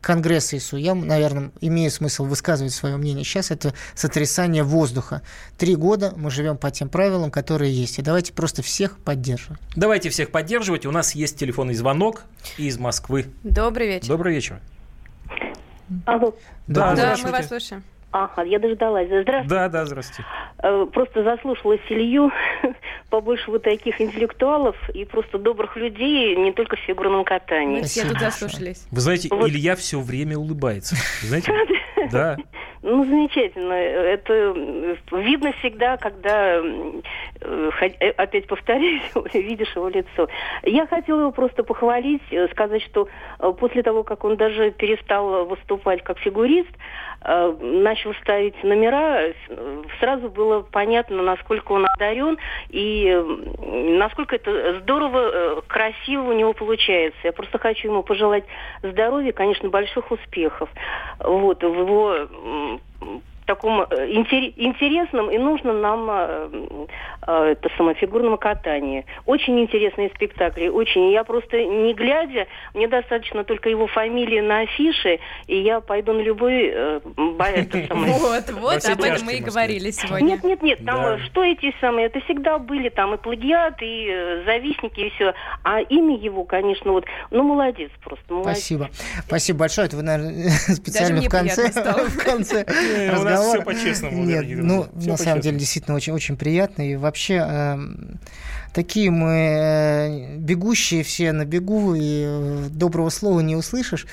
[0.01, 3.23] Конгресса ИСУ, я, наверное, имею смысл высказывать свое мнение.
[3.23, 5.21] Сейчас это сотрясание воздуха.
[5.57, 7.99] Три года мы живем по тем правилам, которые есть.
[7.99, 9.59] И давайте просто всех поддерживать.
[9.75, 10.85] Давайте всех поддерживать.
[10.85, 12.23] У нас есть телефонный звонок
[12.57, 13.27] из Москвы.
[13.43, 14.07] Добрый вечер.
[14.07, 14.59] Добрый вечер.
[16.05, 16.35] Алло.
[16.67, 17.83] Да, да мы вас слушаем.
[18.11, 19.07] Ага, я дождалась.
[19.07, 19.47] Здравствуйте.
[19.47, 20.25] Да, да, здравствуйте.
[20.61, 22.31] Э, просто заслушалась Илью,
[23.09, 27.79] побольше вот таких интеллектуалов и просто добрых людей, не только в фигурном катании.
[27.79, 28.85] Мы все тут заслушались.
[28.91, 29.47] Вы знаете, вот.
[29.47, 30.95] Илья все время улыбается.
[31.21, 31.53] Знаете?
[32.11, 32.35] Да.
[32.81, 33.73] Ну, замечательно.
[33.73, 34.55] Это
[35.11, 36.59] видно всегда, когда,
[37.39, 37.71] э,
[38.17, 39.03] опять повторюсь,
[39.35, 40.27] видишь его лицо.
[40.63, 43.07] Я хотела его просто похвалить, э, сказать, что
[43.59, 49.33] после того, как он даже перестал выступать как фигурист, Э, начал ставить номера,
[49.99, 52.37] сразу было понятно, насколько он одарен
[52.69, 53.13] и
[53.97, 57.19] насколько это здорово, э, красиво у него получается.
[57.23, 58.45] Я просто хочу ему пожелать
[58.81, 60.69] здоровья, конечно, больших успехов.
[61.19, 62.27] Вот, в его
[63.51, 66.49] таком э, интересном и нужном нам э,
[67.27, 69.05] э, это самофигурном катании.
[69.25, 71.11] Очень интересные спектакли, очень.
[71.11, 76.21] Я просто не глядя, мне достаточно только его фамилии на афише, и я пойду на
[76.21, 76.73] любой.
[77.91, 80.25] Вот, вот, об этом мы и говорили сегодня.
[80.25, 84.99] Нет, нет, нет, там что эти самые, это всегда были там и плагиат, и завистники,
[85.01, 85.33] и все.
[85.63, 88.57] А имя его, конечно, вот, ну, молодец просто, молодец.
[88.57, 88.89] Спасибо.
[89.25, 89.87] Спасибо большое.
[89.87, 92.65] Это вы, наверное, специально в конце, в конце
[93.11, 94.23] разговора нас все по-честному.
[94.23, 96.89] Нет, ну, на самом деле, действительно очень, очень приятно.
[96.89, 97.77] И вообще, э,
[98.73, 104.07] такие мы э, бегущие все на бегу, и э, доброго слова не услышишь.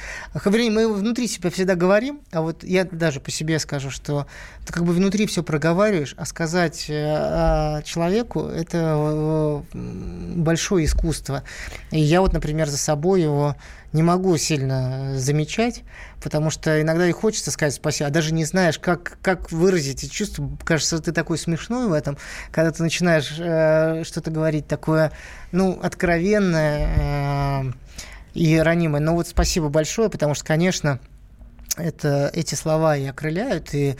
[0.44, 4.26] Вернее, мы внутри себя всегда говорим, а вот я даже по себе скажу, что
[4.66, 11.42] ты как бы внутри все проговариваешь, а сказать э, человеку– это большое искусство.
[11.90, 13.56] И я вот, например, за собой его
[13.92, 15.82] не могу сильно замечать,
[16.22, 20.10] потому что иногда и хочется сказать спасибо, а даже не знаешь, как, как выразить эти
[20.10, 20.50] чувства.
[20.64, 22.18] Кажется, ты такой смешной в этом,
[22.50, 25.12] когда ты начинаешь э, что-то говорить такое,
[25.52, 27.72] ну, откровенное э,
[28.34, 29.00] и ранимое.
[29.00, 31.00] Но вот спасибо большое, потому что, конечно,
[31.76, 33.96] это, эти слова и окрыляют, и,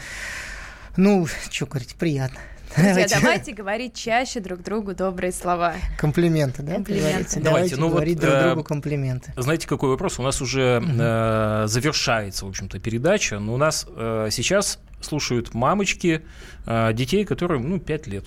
[0.97, 2.39] ну, что говорить, приятно.
[2.75, 5.75] Друзья, давайте говорить чаще друг другу добрые слова.
[5.97, 6.75] Комплименты, да?
[6.75, 7.09] Комплименты.
[7.09, 9.33] Давайте, давайте ну говорить вот, друг э, другу комплименты.
[9.35, 10.19] Знаете, какой вопрос?
[10.19, 10.91] У нас уже угу.
[10.99, 16.21] э, завершается, в общем-то, передача, но у нас э, сейчас слушают мамочки
[16.65, 18.25] э, детей, которым, ну, 5 лет.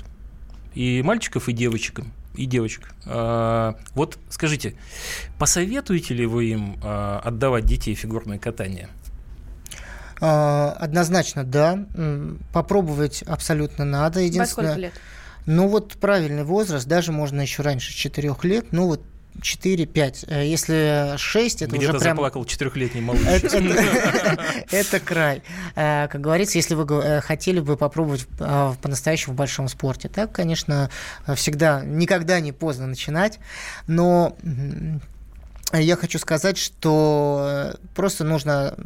[0.75, 2.01] И мальчиков, и девочек.
[2.35, 2.95] И девочек.
[3.07, 4.75] Э, вот скажите,
[5.39, 8.89] посоветуете ли вы им э, отдавать детей фигурное катание?
[10.25, 11.85] А, однозначно, да.
[12.53, 14.21] Попробовать абсолютно надо.
[14.21, 14.93] Единственное, Во сколько лет?
[15.47, 19.03] Ну вот правильный возраст, даже можно еще раньше 4 лет, ну вот
[19.41, 20.27] 4-5.
[20.29, 22.17] Э, если 6, это Где-то уже прям...
[22.17, 23.25] заплакал четырехлетний малыш.
[24.71, 25.43] Это край.
[25.75, 30.91] Э, как говорится, если вы э, хотели бы попробовать по-настоящему в большом спорте, так, конечно,
[31.35, 33.41] всегда, никогда не поздно начинать,
[33.89, 34.37] но
[35.73, 38.77] я хочу сказать, что просто нужно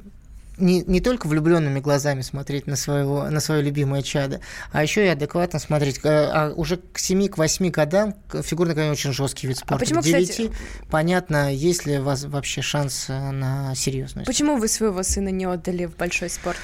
[0.58, 4.40] не, не только влюбленными глазами смотреть на, своего, на свое любимое чадо,
[4.72, 6.00] а еще и адекватно смотреть.
[6.04, 9.76] А уже к 7-8 годам фигурный катание очень жесткий вид спорта.
[9.76, 10.50] А почему, к 9 кстати...
[10.90, 14.26] понятно, есть ли у вас вообще шанс э, на серьезность.
[14.26, 16.58] Почему вы своего сына не отдали в большой спорт?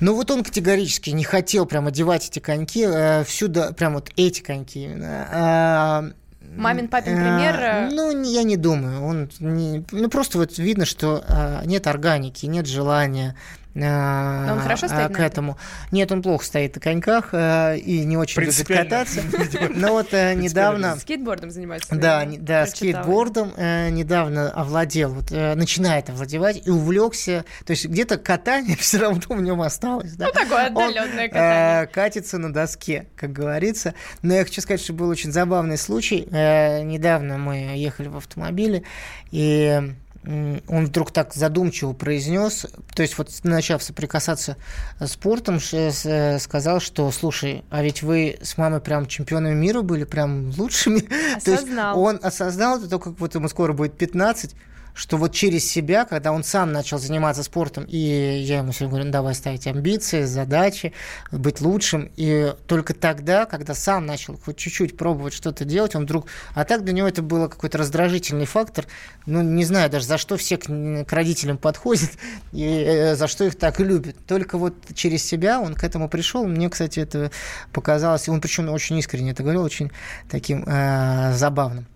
[0.00, 4.40] Ну вот он категорически не хотел прям одевать эти коньки, э, всюду прям вот эти
[4.40, 5.28] коньки именно.
[5.30, 6.10] А,
[6.56, 7.54] Мамин папин пример?
[7.60, 9.04] А, ну, я не думаю.
[9.04, 13.36] Он не, ну, просто вот видно, что а, нет органики, нет желания
[13.74, 15.56] он хорошо стоит к этому.
[15.90, 19.20] Нет, он плохо стоит на коньках э, и не очень любит кататься.
[19.74, 20.96] Но вот э, недавно...
[20.96, 21.94] Скейтбордом занимается.
[21.94, 27.44] Да, да, скейтбордом э, недавно овладел, вот начинает овладевать и увлекся.
[27.64, 30.14] То есть где-то катание все равно в нем осталось.
[30.18, 31.86] Ну, такое отдаленное катание.
[31.86, 33.94] Катится на доске, как говорится.
[34.22, 36.26] Но я хочу сказать, что был очень забавный случай.
[36.30, 38.82] Недавно мы ехали в автомобиле,
[39.30, 39.94] и
[40.24, 44.56] он вдруг так задумчиво произнес, то есть вот начав соприкасаться
[44.98, 50.50] с спортом, сказал, что, слушай, а ведь вы с мамой прям чемпионами мира были, прям
[50.56, 51.08] лучшими.
[51.36, 51.94] Осознал.
[51.94, 54.54] То есть он осознал это только вот ему скоро будет 15,
[54.94, 59.04] что вот через себя, когда он сам начал заниматься спортом, и я ему сегодня говорю,
[59.06, 60.92] ну давай ставить амбиции, задачи,
[61.30, 66.26] быть лучшим, и только тогда, когда сам начал хоть чуть-чуть пробовать что-то делать, он вдруг...
[66.54, 68.86] А так для него это было какой-то раздражительный фактор,
[69.26, 72.10] ну не знаю даже, за что все к, к родителям подходят,
[72.52, 74.16] и э, за что их так любят.
[74.26, 77.30] Только вот через себя он к этому пришел, мне, кстати, это
[77.72, 79.90] показалось, он причем очень искренне это говорил, очень
[80.28, 81.86] таким э, забавным.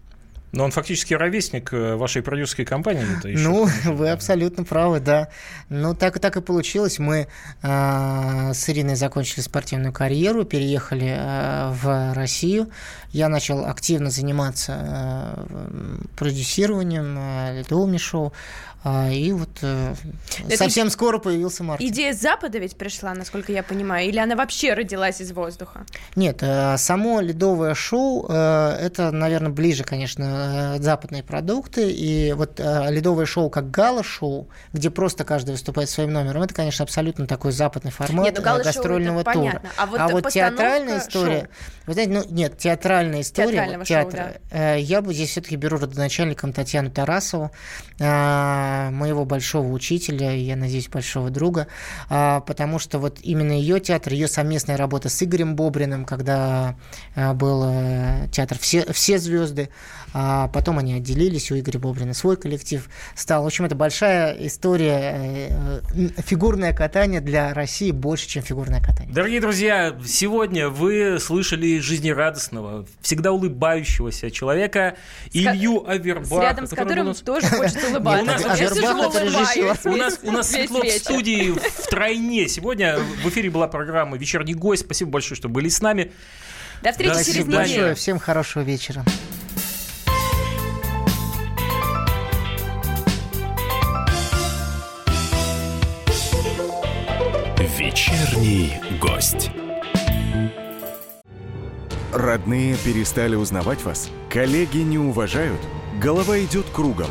[0.54, 3.04] Но он фактически ровесник э, вашей продюсерской компании.
[3.26, 5.28] Еще, ну, вы абсолютно правы, да.
[5.68, 6.98] Ну, так, так и получилось.
[6.98, 7.26] Мы
[7.62, 12.70] э, с Ириной закончили спортивную карьеру, переехали э, в Россию.
[13.10, 18.32] Я начал активно заниматься э, продюсированием, э, ледовыми шоу.
[18.86, 19.94] А, и вот э,
[20.56, 21.88] совсем скоро появился Мартин.
[21.88, 25.86] Идея с Запада ведь пришла, насколько я понимаю, или она вообще родилась из воздуха?
[26.16, 31.90] Нет, э, само ледовое шоу э, это, наверное, ближе, конечно, западные продукты.
[31.90, 37.26] И вот ледовое шоу как гала-шоу, где просто каждый выступает своим номером, это, конечно, абсолютно
[37.26, 39.34] такой западный формат нет, ну, гастрольного тура.
[39.34, 39.70] Понятно.
[39.78, 41.48] А вот, а вот театральная история, шоу.
[41.86, 44.74] вы знаете, ну нет, театральная история, вот, театра, шоу, да.
[44.74, 47.50] я бы здесь все-таки беру родоначальником Татьяну Тарасову
[48.90, 51.66] моего большого учителя, я надеюсь, большого друга,
[52.08, 56.76] а, потому что вот именно ее театр, ее совместная работа с Игорем Бобриным, когда
[57.14, 59.68] а, был э, театр «Все, все звезды»,
[60.16, 63.42] а потом они отделились, у Игоря Бобрина свой коллектив стал.
[63.42, 69.12] В общем, это большая история, э, фигурное катание для России больше, чем фигурное катание.
[69.12, 74.96] Дорогие друзья, сегодня вы слышали жизнерадостного, всегда улыбающегося человека
[75.32, 76.42] Илью Авербаха.
[76.42, 77.20] Рядом с которым нас...
[77.20, 78.56] тоже хочется улыбаться.
[78.72, 79.92] Авербах это режиссер.
[79.92, 82.48] У нас, у нас светло в студии втройне.
[82.48, 84.84] Сегодня в эфире была программа «Вечерний гость».
[84.84, 86.12] Спасибо большое, что были с нами.
[86.82, 87.94] До встречи через неделю.
[87.94, 89.04] Всем хорошего вечера.
[97.78, 99.50] Вечерний гость.
[102.12, 104.08] Родные перестали узнавать вас?
[104.30, 105.60] Коллеги не уважают?
[106.00, 107.10] Голова идет кругом.